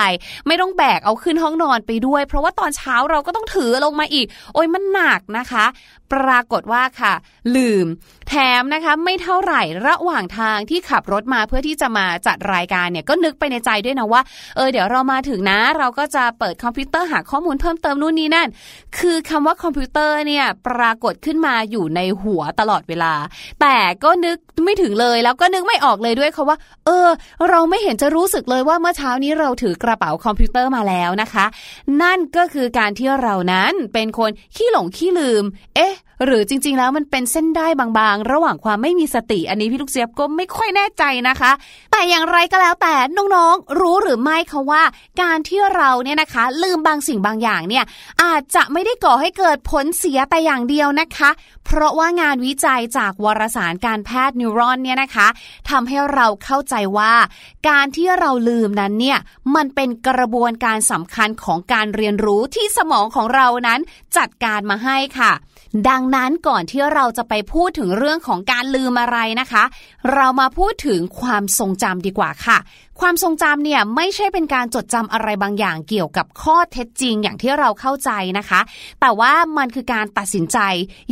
[0.47, 5.65] ไม่ต้องแบกเอาขึ้นห้องนอนไปด้วย เพราะว่าตอนเช้าเราก็ต้องถือลงมาอีก โอ้ยมันหนักนะคะ
[6.13, 7.13] ปรากฏว่าค่ะ
[7.55, 7.87] ลืม
[8.29, 14.21] แถมนะคะไม่เท่าไหร่ระหว่างทางที่ขับรถมาเพื่อที่จะมาจัดรายการเนี่ยก็นึกไปในใจด้วยนะว่า
[14.55, 18.47] เออเดี๋ยวเรามาถึงนะ เราก็จะเปิดคอมพิวเตอร์หาข้อมูลเพิ่มเติมนู่นนี่นั่น
[18.99, 23.13] คือคำว่าคอมพิวเตอร์เนี่ยปรากฏขึ้นมาอยู่ในหัวตลอดเวลา
[23.61, 27.07] แต่ก็นึกไม่ถึงเลยแล้วก็นึกไม่ออกเลยด้วยค่ะว่า เออ
[27.49, 31.45] เราไม่เห็นจะรู้สึกเลยว่าเมื่อเช้านี้เราถือกระเป๋าคอมพิวเตอร์มาแล้วนะคะ
[32.01, 35.43] นั่นก็คือการที่เรานั้นเป็นคนขี้หลงขี้ลืม
[35.75, 35.95] เอ๊ะ
[36.25, 41.51] หรือจริง ๆ แล้วมันเป็นเส้นด้ายบางๆ ระหว่างความไม่มีสติ อันนี้พี่ลูกเจี๊ยบก็ไม่ค่อยแน่ใจนะคะ
[41.91, 42.95] แต่อย่างไรก็แล้วแต่
[43.35, 44.83] น้องๆรู้หรือไม่คะว่า
[45.21, 47.85] การที่เราเนี่ยนะคะ ลืมบางสิ่งบางอย่างเนี่ย
[48.23, 51.29] อาจจะไม่ได้ก่อให้เกิดผลเสียแต่อย่างเดียวนะคะ
[51.65, 55.27] เพราะว่างานวิจัยจากวารสารการแพทย์นิวรอนเนี่ยนะคะ
[55.69, 57.13] ทำให้เราเข้าใจว่า
[57.69, 59.19] การที่เราลืมนั้นเนี่ย
[59.55, 63.79] มันเป็นกระบวนการสำคัญของการเรียนรู้ที่สมองของเรานั้น
[64.17, 65.33] จัดการมาให้ค่ะ
[65.89, 69.63] ดังนั้นก่อนที่เราจะไปพูดถึงเรื่องของการลืมอะไรนะคะ
[70.13, 72.57] เรามาพูดถึงความทรงจำดีกว่าค่ะ
[73.01, 78.59] ความทรงจำเนี่ยไม่ใช่เป็นการจดจำอะไรบางอย่างเกี่ยวกับข้อเท็จจริงอย่างที่เราเข้าใจนะคะ
[79.01, 80.57] แต่ว่ามันคือการตัดสินใจ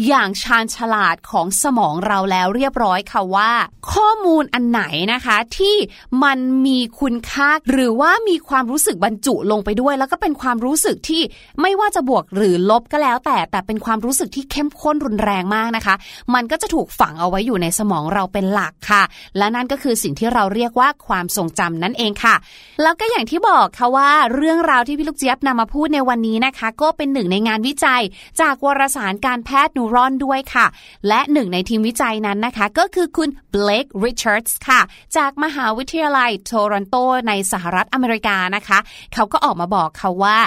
[0.08, 3.52] อย่างชาญฉลาดของสมองเราแล้วเรียบร้อยค่ะว่า
[3.94, 4.84] ข้อมูลอันไหน
[5.14, 5.76] นะคะที่
[6.24, 11.22] มันมีคุณค่าหรือว่ามีความรู้สึกบรรจุลงไปด้วย แล้วก็เป็นความรู้สึกที่
[11.62, 15.96] ไม่ว่าจะบวกหรือลบก็แล้วแต่ แต่เป็นความรู้สึกที่เข้มข้นรุนแรงมากนะคะ
[16.34, 19.04] มันก็จะถูกฝังเอาไว้อยู่ในสมองเราเป็นหลักค่ะ
[19.38, 22.36] และนั่นก็คือสิ่งที่เราเรียกว่าความทรงจำนั่นเองค่ะ
[22.82, 28.01] แล้วก็อย่างที่บอกค่ะว่า เรื่องราวที่พี่ลูกเจี๊ยบนำมาพูดในวันนี้นะคะ ก็เป็นหนึ่งในงานวิจัย
[28.41, 30.65] จากวารสารการแพทย์ Neuron ด้วยค่ะ
[31.07, 34.82] และหนึ่งในทีมวิจัยนั้นนะคะ ก็คือคุณเบลค ริชาร์ดส์ค่ะ
[35.17, 36.95] จากมหาวิทยาลัยโทรอนโต
[37.28, 38.80] ในสหรัฐอเมริกานะคะ
[39.13, 40.38] เขาก็ออกมาบอกค่ะว่า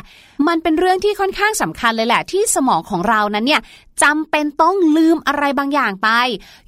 [0.49, 3.61] มันเป็นเรื่องที่ค่อนข้างสำคัญเลยแหละที่สมองของเรานั้นเนี่ย
[4.03, 6.09] จำเป็นต้องลืมอะไรบางอย่างไป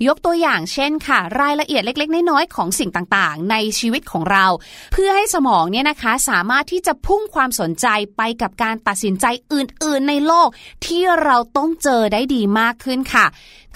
[0.06, 4.46] ยกตัวอย่างเช่นค่ะ รายละเอียดเล็ก ๆ น้อยๆของสิ่งต่างๆ ในชีวิตของเรา
[4.92, 10.48] เพื่อให้สมองเนี่ยนะคะสามารถที่จะพุ่งความสนใจไปกับการตัดสินใจอื่น ๆ ในโลก
[10.86, 13.26] ที่เราต้องเจอได้ดีมากขึ้นค่ะ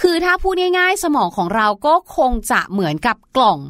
[0.02, 3.60] คือถ้าพูดง่าย ๆ สมองของเราก็คงจะเหมือนกับกล่อง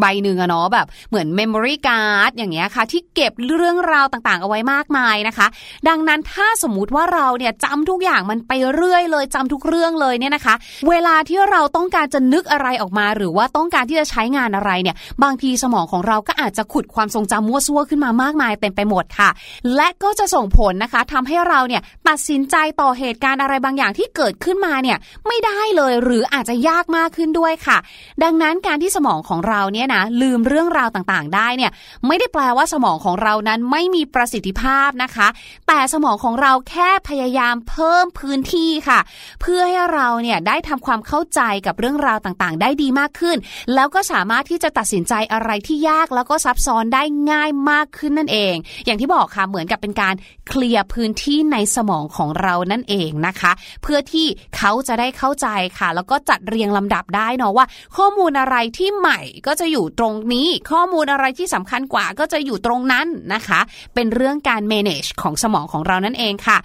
[0.00, 5.46] ใบหนึ่งอะเนาะแบบเหมือน memory card อย่างเงี้ยค่ะ ที่เก็บเรื่องราวต่างๆ เอาไว้มากมายนะคะ
[5.88, 10.54] ดังนั้นถ้าสมมุติว่าเราเนี่ยจำทุกอย่างมันไปเรื่อยเลยจำทุกเรื่องเลยเนี่ยนะคะ
[10.88, 19.30] เวลาที่เราต้องการจะนึกอะไรออกมา หรือว่าต้องการที่จะใช้งานอะไรเนี่ย บางทีสมองของเราก็อาจจะขุดความทรงจำมั่วซั่วขึ้นมามากมายเต็มไปหมดค่ะ
[19.76, 27.78] และก็จะส่งผลนะคะทำให้เราเนี่ยตัดสินใจต่อเหตุการณ์อะไรบางอย่างที่เกิดขึ้นมาเนี่ยไม่ได้เลยหรืออาจจะยากมากขึ้นด้วยค่ะ
[28.22, 31.72] ดังนั้นการที่สมองของเราเนี่ยนะ ลืมเรื่องราวต่างๆ ได้เนี่ย
[32.06, 35.28] ไม่ได้แปลว่าสมองของเรานั้นไม่มีประสิทธิภาพนะคะ
[35.68, 39.00] แต่สมองของเราแค่พยายามเพิ่มพื้นที่ค่ะ
[39.40, 43.36] เพื่อให้เราเนี่ยได้ทำความเข้าใจกับเรื่องราวต่างๆ ได้ดีมากขึ้น
[43.74, 50.14] แล้วก็สามารถที่จะตัดสินใจอะไรที่ยากแล้วก็ซับซ้อนได้ง่ายมากขึ้นนั่นเอง อย่างที่บอกค่ะเหมือนกับเป็นการ
[50.48, 54.26] เคลียร์พื้นที่ในสมองของเรานั่นเองนะคะ เพื่อที่
[54.56, 57.66] เขาจะได้เข้าใจค่ะ แล้วก็จัดเรียงลำดับได้เนาะว่า
[57.96, 63.60] ข้อมูลอะไรที่ใหม่ก็จะอยูู่่ตรงนี้ ข้อมูลอะไรที่สำคัญกว่าก็จะอยู่ตรงนั้นนะคะ
[63.94, 66.58] เป็นเรื่องการ manage ของสมองของเรานั่นเองค่ะ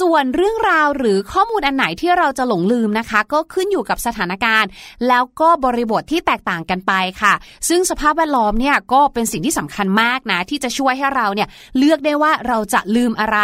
[0.00, 4.70] ส่วนเรื่องราวหรือข้อมูลอันไหนที่เราจะหลงลืมนะคะ ก็ขึ้นอยู่กับสถานการณ์
[5.08, 6.92] แล้วก็บริบทที่แตกต่างกันไป
[7.22, 7.34] ค่ะ
[7.68, 11.48] ซึ่งสภาพแวดล้อมเนี่ยก็เป็นสิ่งที่สำคัญมากนะ ที่จะช่วยให้เราเนี่ย
[11.78, 13.38] เลือกได้ว่าเราจะลืมอะไร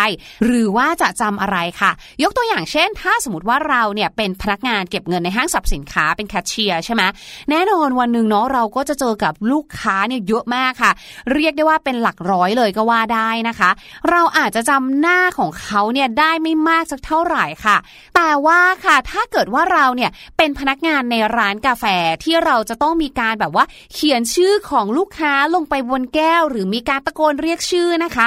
[0.44, 1.90] หรือว่าจะจำอะไรค่ะ
[2.22, 7.02] ยกตัวอย่างเช่น ถ้าสมมติว่าเราเนี่ยเป็นพนักงานเก็บเงินในห้างสรรพสินค้าเป็นแคชเชียร์ใช่ไหม
[7.50, 10.92] แน่นอนวันหนึ่งเนาะเราก็จะเจอกับลูกค้าเนี่ยเยอะมากค่ะ
[11.32, 13.70] เรียกได้ว่าเป็นหลักร้อยเลยก็ว่าได้นะคะ
[14.10, 17.76] เราอาจจะจำหน้าของเขาเนี่ยได้ไม่มากสักเท่าไหร่ค่ะ
[18.16, 21.84] แต่ว่าค่ะถ้าเกิดว่าเราเนี่ยเป็นพนักงานในร้านกาแฟ
[22.24, 28.26] ที่เราจะต้องมีการแบบว่า เขียนชื่อของลูกค้าลงไปบนแก้ว หรือมีการตะโกนเรียกชื่อนะคะ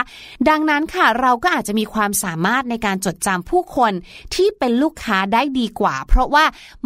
[0.50, 3.94] ดังนั้นค่ะเราก็อาจจะมีความสามารถในการจดจำผู้คน
[4.36, 6.46] ที่เป็นลูกค้าได้ดีกว่า เพราะว่า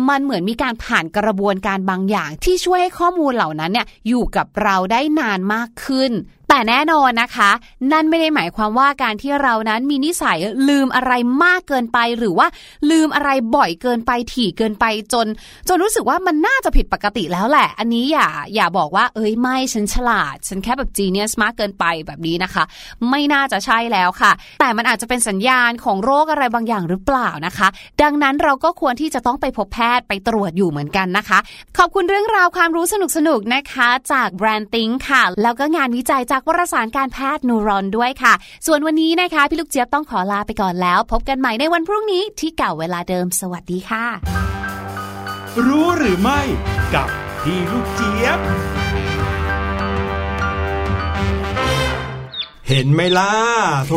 [0.09, 6.11] มันเหมือนมีการผ่านกระบวนการบางอย่างที่ช่วยให้ข้อมูลเหล่านั้นเนี่ยอยู่กับเราได้นานมากขึ้น
[6.49, 7.51] แต่แน่นอนนะคะ
[7.91, 10.37] นั่นไม่ได้หมายความว่าการที่เรานั้นมีนิสัย
[10.69, 11.11] ลืมอะไร
[11.43, 12.47] มากเกินไป หรือว่า
[12.91, 15.27] ลืมอะไรบ่อยเกินไปถี่เกินไปจน
[15.67, 22.63] จนรู้สึกว่ามันน่าจะผิดปกติแล้วแหละ อันนี้อย่าอย่าบอกว่า เอ้ยไม่ฉันฉลาด ฉันแค่แบบจีเนียสมากเกินไปแบบนี้นะคะ
[23.09, 27.67] ไม่น่าจะใช่แล้วค่ะ แต่มันอาจจะเป็นสัญญาณของโรคอะไรบางอย่างหรือเปล่านะคะ
[28.01, 31.39] ดังนั้นเราก็ควรที่จะต้องไปพบแพทย์ไปตรวจอยู่เหมือนกันนะคะ
[31.77, 32.95] ขอบคุณเรื่องราวความรู้ส
[33.27, 38.33] นุกๆนะคะ จากแบรนด์ติงค่ะ แล้วก็งานวิจัยจากวารสารการแพทย์นูรอนด้วยค่ะ
[38.67, 44.05] ส่วนวันนี้นะคะพี่ลูกเจี๊ยบต้องขอลาไปก่อนแล้ว พบกันใหม่ในวันพรุ่งนี้ที่เก่าเวลาเดิมสวัสดีค่ะ
[45.67, 46.41] รู้หรือไม่
[46.93, 47.07] กับ
[47.43, 48.39] พี่ลูกเจี๊ยบ
[52.69, 53.31] เห็นไหมล่ะ
[53.87, 53.93] โถ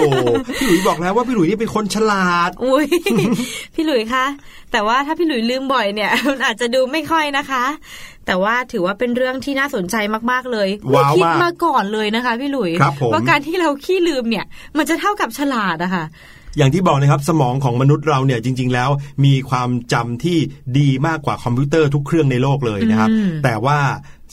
[0.60, 2.86] พี่หลุยบอกแล้วว่าพี่หลุยนี่เป็นคนฉลาด อุ้ย
[3.74, 4.26] พี่หลุยคะ
[4.72, 7.64] แต่ว่าถ้าพี่หลุยลืมบ่อยเนี่ยมันอาจจะดูไม่ค่อยนะคะ
[8.30, 9.96] แต่ว่าถือว่าเป็นเรื่องที่น่าสนใจ
[10.30, 14.44] มากๆเลยไม่ว้าวคิดมากมาก่อนเลยนะคะพี่หลุยครับผมว่าการที่เราขี้ลืมเนี่ย
[14.78, 16.04] มันจะเท่ากับฉลาดอะค่ะ
[16.56, 18.90] อย่างที่บอกนะครับสมองของมนุษย์เราเนี่ยจริง ๆ แล้ว
[19.24, 20.38] มีความจำที่
[20.78, 23.78] ดีมากกว่าคอมพิวเตอร์ทุกเครื่องในโลกเลยนะครับอืมแต่ว่า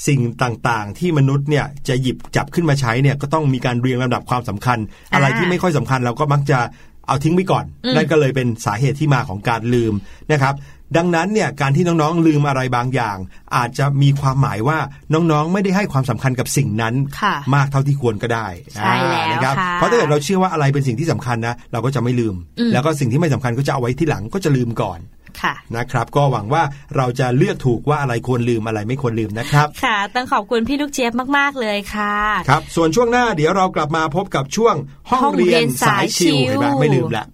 [0.08, 4.78] สิ่งต่างๆ ที่มนุษย์เนี่ยจะหยิบจับขึ้นมาใช้เนี่ยก็ต้องมีการเรียงลำดับความสำคัญ
[5.14, 6.60] อะไรที่ไม่ค่อยสำคัญเราก็มักจะ
[7.08, 9.94] เอาทิ้งไว้ก่อน นั่นก็เลยเป็นสาเหตุที่มาของการลืม
[10.32, 10.54] นะครับ
[10.96, 13.18] ดังนั้นเนี่ยการที่น้องๆลืมอะไรบางอย่าง
[13.56, 14.78] อาจจะมีความหมายว่า
[15.14, 25.00] น้องๆ ไม่ได้ให้ความสำคัญกับสิ่งนั้นค่ะมากเท่าที่ควรก็ได้ใช่แล้วอ่านะครับค่ะเพราะถ้าเกิดเราเชื่อว่าอะไรเป็นสิ่งที่สำคัญนะเราก็จะไม่ลืมอืม แล้วก็สิ่งที่ไม่สำคัญก็จะเอาไว้ที่หลังก็จะลืมก่อน
[25.44, 26.64] ค่ะนะครับก็หวังว่า
[26.96, 32.16] เราจะเลือกถูกว่าอะไรควรลืมอะไรไม่ควรลืมนะครับค่ะ ต้องขอบคุณพี่ลูกเจี๊ยบมากๆเลยค่ะ
[32.50, 34.76] ครับ ส่วนช่วงหน้าเดี๋ยวเรากลับมาพบกับช่วง
[35.10, 37.26] ห้องห้องเรีเรียยนนสายชิวสายชิวเห็นไหมไม่ลืมละ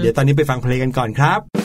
[0.00, 1.59] เดี๋ยวตอนนี้ไปฟังเพลงกันก่อนครับ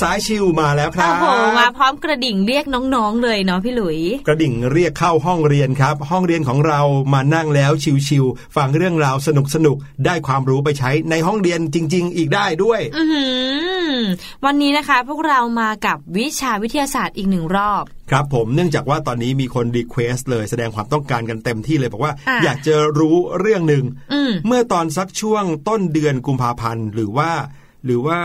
[0.00, 6.80] สายชิวมาแล้วครับโอ้โหมาพร้อมกระดิ่งเรียกน้องๆเลยเนาะพี่หลุยส์ กระดิ่งเรียกเข้าห้องเรียนครับ ห้องเรียนของเรา
[7.12, 7.72] มานั่งแล้ว
[8.08, 9.28] ชิวๆฟังเรื่องราวส
[9.66, 13.24] นุกๆได้ความรู้ไปใช้ในห้องเรียนจริง ๆ อีกได้ด้วยอือหื
[13.94, 13.98] อ
[14.44, 27.30] วันนี้นะคะ พวกเรามากับวิชาวิทยาศาสตร์อีกหนึ่งรอบครับผมเนื่องจากว่าตอนนี้มีคน request เลยแสดงความต้องการกันเต็มที่เลยบอกว่าอะอยากจะรู้เรื่องหนึ่งอืมเมื่อตอนสักช่วงต้นเดือนกุมภาพันธ์หรือว่า
[27.84, 28.20] หรือว่า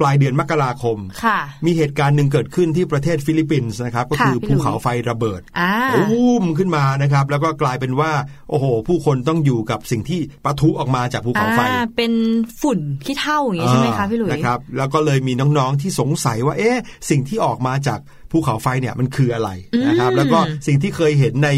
[0.00, 8.12] ปลายเดือนมกราคมค่ะมีเหตุการณ์หนึ่งเกิดขึ้นที่ประเทศฟิลิปปินส์นะครับ ก็ค่ะคือพี่หลุยภูเขาไฟระเบิดอ่าบึ้มขึ้นมานะครับ แล้วก็กลายเป็นว่า
[8.50, 12.12] โอ้โห ผู้คนต้องอยู่กับสิ่งที่ปะทุออกมาจากภูเขาไฟออ่าเป็น
[12.60, 16.76] ฝุ่นขี้เถ้าอย่างนี้ใช่ไหมคะพี่หลุยส์นะครับ แล้วก็เลยมีน้องๆที่สงสัยว่า เอ๊ะ
[17.10, 19.50] สิ่งที่ออกมาจากภูเขาไฟเนี่ยมันคืออะไร
[19.88, 21.50] นะครับอืมแล้วก็สิ่งที่เคยเห็นใน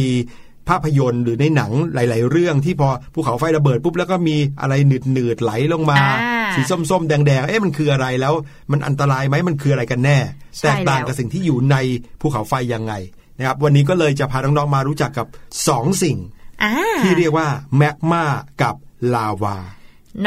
[0.68, 8.34] ภาพยนตร์หรือในหนังหลาย ๆ เรื่องที่พอภูเขาไฟระเบิดปุ๊บแล้วก็มีอะไรหนืดหนืดๆไหลลงมาอ่า สีส้มๆแดงๆเอ๊ะมันคืออะไรแล้ว
[8.72, 10.18] มันอันตรายไหมมันคืออะไรกันแน่
[10.58, 11.76] ใช่แตกต่างแล้วกับสิ่งที่อยู่ใน
[12.20, 12.92] ภูเขาไฟยังไง
[13.38, 15.26] นะครับวันนี้ก็เลยจะพาน้องๆมารู้จักกับ
[15.68, 16.16] สองสิ่ง
[16.62, 18.24] อ่าที่เรียกว่าแมกมา
[18.62, 18.74] กับ
[19.14, 19.58] ลาวา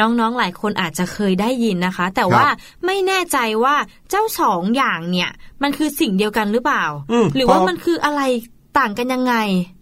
[0.20, 2.46] ้องๆ หลายคนอาจจะเคยได้ยินนะคะ แต่ว่า
[2.86, 3.74] ไม่แน่ใจว่า
[4.10, 5.30] เจ้าสองอย่างเนี่ย
[5.62, 8.20] มันคือสิ่งเดียวกันหรือเปล่าอืมหรือว่าพอมันคืออะไร
[8.78, 9.34] ต่างกันยังไง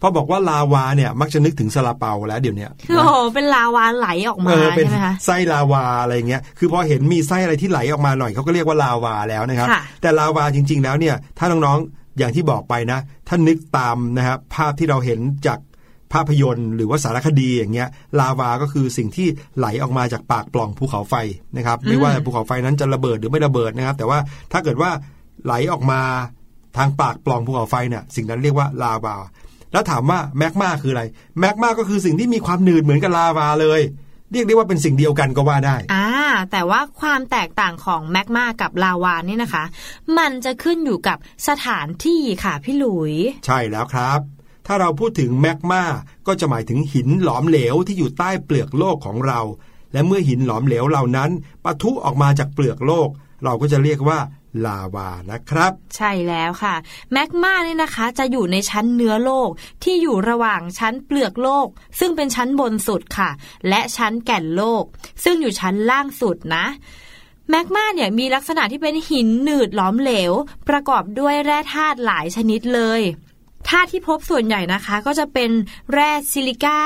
[0.02, 15.58] พอบอกว่าลาวาเนี่ยมักจะนึกถึงซาลาเปาแล้วเดี๋ยวเนี้ยคือโอ้โหเป็นลาวาไหลออกมาเออเป็นใช่ไหมคะไส้ลาวาอะไรเงี้ยคือพอเห็นมีไส้อะไรที่ไหลออกมาหน่อยเขาก็เรียกว่าลาวาแล้วนะครับค่ะแต่ลาวาจริง ๆ แล้วเนี่ยถ้าน้องๆอย่างที่บอกไปนะ ถ้านึกตามนะครับภาพที่เราเห็นจาก
[16.12, 17.88] ภาพยนตร์หรือว่าสารคดีอย่างเงี้ย
[18.20, 19.26] ลาวาก็คือสิ่งที่
[19.58, 21.14] ไหลออกมาจากปากปล่องภูเขาไฟ
[21.56, 24.18] นะครับ ไม่ว่าภูเขาไฟนั้นจะระเบิดหรือไม่ระเบิดนะครับ แต่ว่า
[24.52, 24.90] ถ้าเกิดว่า
[25.44, 26.00] ไหลออกมา
[26.76, 29.16] ทางปากปล่องภูเขาไฟเนี่ยสิ่งนั้นเรียกว่าลาวา
[29.72, 31.02] แล้วถามว่าแมกมาคืออะไร
[31.40, 33.80] แมกมาก็คือสิ่งที่มีความหนืดเหมือนกับลาวาเลย
[34.32, 36.08] เรียกได้ว่าเป็นสิ่งเดียวกันก็ว่าได้ อ่า
[36.50, 39.64] แต่ว่าความแตกต่างของแมกมากับลาวาเนี่ยนะคะ
[40.18, 41.18] มันจะขึ้นอยู่กับ
[41.48, 43.14] สถานที่ค่ะพี่หลุย
[43.46, 44.20] ใช่แล้วครับ
[44.66, 45.82] ถ้าเราพูดถึงแมกมา
[46.26, 49.40] ก็จะหมายถึงหินหลอมเหลวที่อยู่ใต้เปลือกโลกของเรา
[49.92, 51.30] และเมื่อหินหลอมเหลวเหล่านั้น
[51.64, 53.08] ปะทุออกมาจากเปลือกโลก
[53.44, 54.18] เราก็จะเรียกว่า
[54.66, 56.74] ลาวานะครับ ใช่แล้วค่ะ
[57.12, 59.50] แมกมาเนี่ยนะคะจะอยู่ในชั้นเนื้อโลก
[59.82, 61.66] ที่อยู่ระหว่างชั้นเปลือกโลก
[61.98, 63.30] ซึ่งเป็นชั้นบนสุดค่ะ
[63.68, 64.84] และชั้นแก่นโลก
[65.24, 66.66] ซึ่งอยู่ชั้นล่างสุดนะ
[67.50, 70.32] แมกมาเนี่ยมีลักษณะที่เป็นหินหนืดหลอมเหลว
[70.68, 73.02] ประกอบด้วยแร่ธาตุหลายชนิดเลย
[73.68, 75.50] ธาตุที่พบส่วนใหญ่นะคะก็จะเป็น
[75.92, 76.80] แร่ซิลิก้า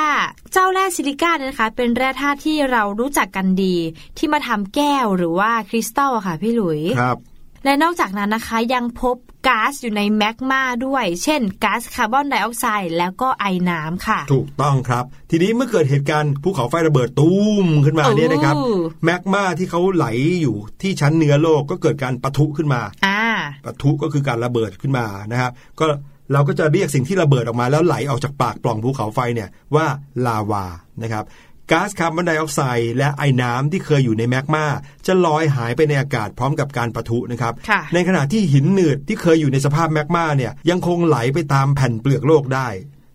[0.53, 3.77] เจ้าแร่ซิลิก้าเนี่ยนะคะ เป็นแร่ธาตุที่เรารู้จักกันดี
[4.19, 7.19] ที่มาทำแก้วหรือว่าคริสตัลอะค่ะพี่หลุย ครับ
[7.65, 9.17] และนอกจากนั้นนะคะยังพบ
[9.49, 17.33] ก๊าซอยู่ในแมกมาด้วย เช่นก๊าซคาร์บอนไดออกไซด์แล้วก็ไอน้ำค่ะ ถูกต้องครับ ทีนี้เมื่อเกิดเหตุการณ์ภูเขาไฟระเบิดตู
[17.65, 18.73] มขึ้นมาเนี่ยนะครับโอ้
[19.05, 20.07] แมกมาที่เขาไหล
[20.43, 23.23] อยู่ที่ชั้นเนื้อโลกก็เกิดการปะทุขึ้นมาอ่า
[23.65, 25.51] ปะทุก็คือการระเบิดขึ้นมานะครับ
[25.81, 25.87] ก็
[26.33, 29.87] เราก็จะเรียกสิ่งที่ระเบิดออกมาแล้วไหลออกจากปากปล่องภูเขาไฟเนี่ยว่า
[30.27, 30.65] ลาวา
[31.03, 31.25] นะครับ
[31.73, 34.65] ก๊าซคาร์บอนไดออกไซด์และไอน้ำที่เคยอยู่ในแมกมา
[35.07, 42.69] จะลอยหายไปในอากาศพร้อมกับการปะทุนะครับค่ะในขณะที่หินหนืดที่เคยอยู่ในสภาพแมกมาเนี่ยยังคงไหลไปตามแผ่นเปลือกโลกได้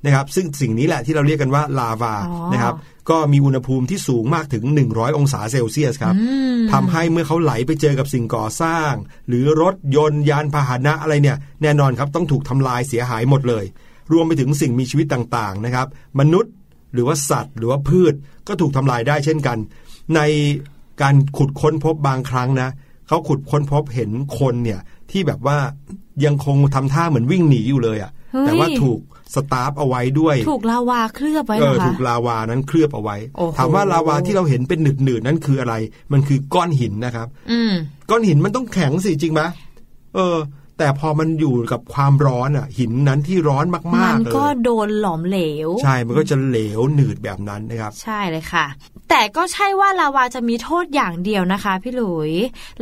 [0.05, 2.75] นะครับ ซึ่งสิ่งนี้แหละที่เราเรียกกันว่าลาวาอ๋อนะครับ
[3.09, 8.91] ก็มีอุณหภูมิที่สูงมากถึง 100 องศาเซลเซียสครับอืมทำให้เมื่อเขาไหลไปเจอกับสิ่งก่อสร้าง
[9.27, 13.65] หรือรถยนต์ยานพาหนะอะไรเนี่ย แน่นอนครับต้องถูกทำลายเสียหายหมดเลย
[14.13, 15.87] รวมไปถึงสิ่งมีชีวิตต่างๆนะครับ
[16.19, 16.53] มนุษย์
[16.93, 18.13] หรือว่าสัตว์ หรือว่าพืช
[18.47, 19.57] ก็ถูกทำลายได้เช่นกัน
[20.15, 20.21] ใน
[21.01, 22.69] การขุดค้นพบบางครั้งนะ
[23.07, 24.79] เขาขุดค้นพบเห็นคนเนี่ย
[25.11, 25.57] ที่แบบว่า
[26.25, 28.99] ยังคงทำท่าเหมือนวิ่งหนีอยู่เลยอะ่ะเฮ้ยแต่ว่าถูก
[29.35, 35.75] สตาร์ฟเอาไว้ด้วย ถูกลาวาเคลือบไว้เอเหรออคะถูกลาวานั้นเคลือบเอาไว้โอ้โหถามว่าลาวาที่เราเห็นเป็นหนืดๆนั้นคืออะไร
[36.13, 37.73] มันคือก้อนหินนะครับ อืม
[38.09, 39.41] ก้อนหินมันต้องแข็งสิจริงไหม
[40.15, 40.37] เออ
[40.77, 48.65] แต่พอมันอยู่กับความร้อนอะ หินนั้นที่ร้อนมากมันๆเลก็ยโดนหลอมเหลว ใช่มันก็จะเหลวหนืดแบบนั้นนะครับ ใช่เลยค่ะ
[49.09, 52.31] แต่ก็ใช่ว่าลาวาจะมีโทษอย่างเดียวนะคะ พี่หลุย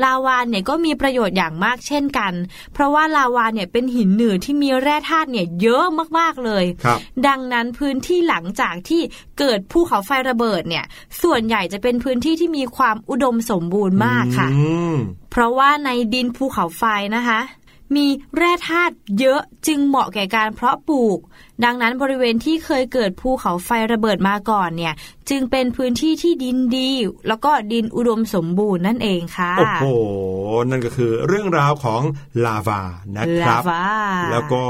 [0.04, 2.34] ลาวาเนี่ยก็มีประโยชน์อย่างมากเช่นกัน
[2.74, 5.86] เพราะว่าลาวาเนี่ยเป็นหินหนืดที่มีแร่ธาตุเนี่ยเยอะ
[6.18, 9.02] มากๆเลยครับดังนั้นพื้นที่หลังจากที่
[9.40, 10.86] เกิดภูเขาไฟระเบิดเนี่ย
[11.24, 14.96] ส่วนใหญ่จะเป็นพื้นที่ที่มีความอุดมสมบูรณ์มากค่ะอืม
[15.32, 16.84] เพราะว่าในดินภูเขาไฟ
[17.16, 17.40] นะคะ
[17.96, 21.20] มีแร่ธาตุเยอะจึงเหมาะแก่การเพาะปลูก
[21.64, 24.94] ดังนั้นบริเวณที่เคยเกิดภูเขาไฟระเบิดมาก่อนเนี่ย
[25.30, 26.90] จึงเป็นพื้นที่ที่ดินดี
[27.28, 29.86] แล้วก็ดินอุดมสมบูรณ์นั่นเองค่ะ โอ้โห
[30.70, 32.02] นั่นก็คือเรื่องราวของ
[32.46, 32.82] ลาวา
[33.18, 33.84] นะครับลาวา
[34.32, 34.64] แล้วก็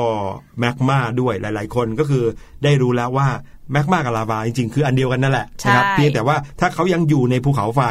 [0.59, 2.25] แมกมาด้วยหลาย ๆ คนก็คือ
[2.63, 3.27] ได้รู้แล้วว่า
[3.71, 7.81] แมกมากับลาวาจริงๆ คืออันเดียวกันนั่นแหละนะครับเพียงแต่ว่าถ้าเขายังอยู่ในภูเขาไฟ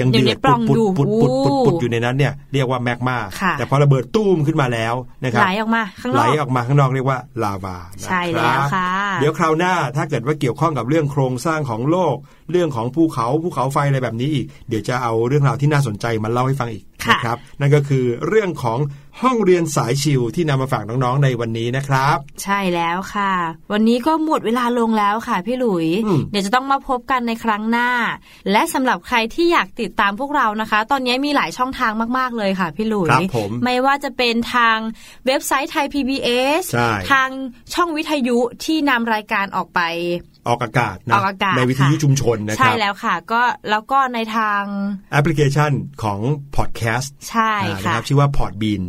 [0.00, 0.36] ยังเดือด
[0.68, 3.16] ปุดปุดปุดปุดปุดอยู่ในนั้นเนี่ยเรียกว่าแมกมา
[3.58, 12.14] แต่พอระเบิดตุ้มขึ้นมาแล้วนะครับไหลออกมาข้างนอกไหลออกมาข้างนอกเรียกว่าลาวาใช่แล้วค่ะเดี๋ยวคราวหน้าถ้าเกิดว่าเกี่ยวข้องกับเรื่องโครงสร้างของโลก
[12.50, 18.78] เรื่องของภูเขาภูเขาไฟอะไรแบบนี้อีก เดี๋ยวจะเอาเรื่องราวที่น่าสนใจมาเล่าให้ฟังอีก นะครับนั่นก็คือเรื่องของ
[19.22, 23.32] ห้องเรียนสายชิวที่นำมาฝากน้องๆในวันนี้นะครับ ใช่แล้วค่ะ
[23.72, 25.86] วันนี้ก็หมดเวลาลงแล้วค่ะพี่หลุย
[26.30, 27.88] เดี๋ยวจะต้องมาพบกันในครั้งหน้า
[28.52, 33.10] และสำหรับใครที่อยากติดตามพวกเรานะคะ ตอนนี้มีหลายช่องทางมากๆเลยค่ะพี่หลุย
[33.64, 34.78] ไม่ว่าจะเป็นทาง
[35.26, 36.62] เว็บไซต์ไทย PBS
[37.10, 37.28] ทาง
[37.74, 39.80] ช่องวิทยุที่นำรายการออกไป
[40.48, 41.20] ออกอากาศนะ
[41.56, 44.62] ในวิทยุชุมชนนะครับใช่แล้วค่ะ ก็แล้วก็ในทาง
[45.12, 45.72] แอปพลิเคชัน
[46.02, 46.20] ของ
[46.56, 47.52] พอดแคสต์ใช่
[47.84, 48.82] ค่ะชื่อว่าพอดบีน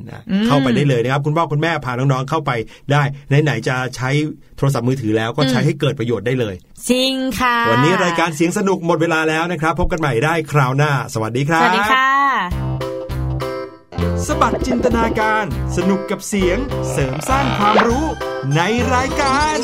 [0.47, 2.51] เข้าไปได้เลยนะครับ คุณพ่อคุณแม่พาน้องๆเข้าไป
[2.91, 3.01] ได้
[3.43, 4.09] ไหนๆจะใช้
[4.57, 6.55] โทรศัพท์มือถือแล้วก็ใช้ให้เกิดประโยชน์ได้เลย
[6.89, 12.09] จริงค่ะ วันนี้รายการเสียงสนุกหมดเวลาแล้วนะครับ พบกันใหม่ได้คราวหน้า สวัสดีครับ สวัสดีค่ะ
[14.27, 15.45] สบัดจินตนาการ
[15.77, 16.57] สนุกกับเสียง
[16.91, 18.05] เสริมสร้างความรู้
[18.55, 18.61] ใน
[18.93, 19.57] รายการ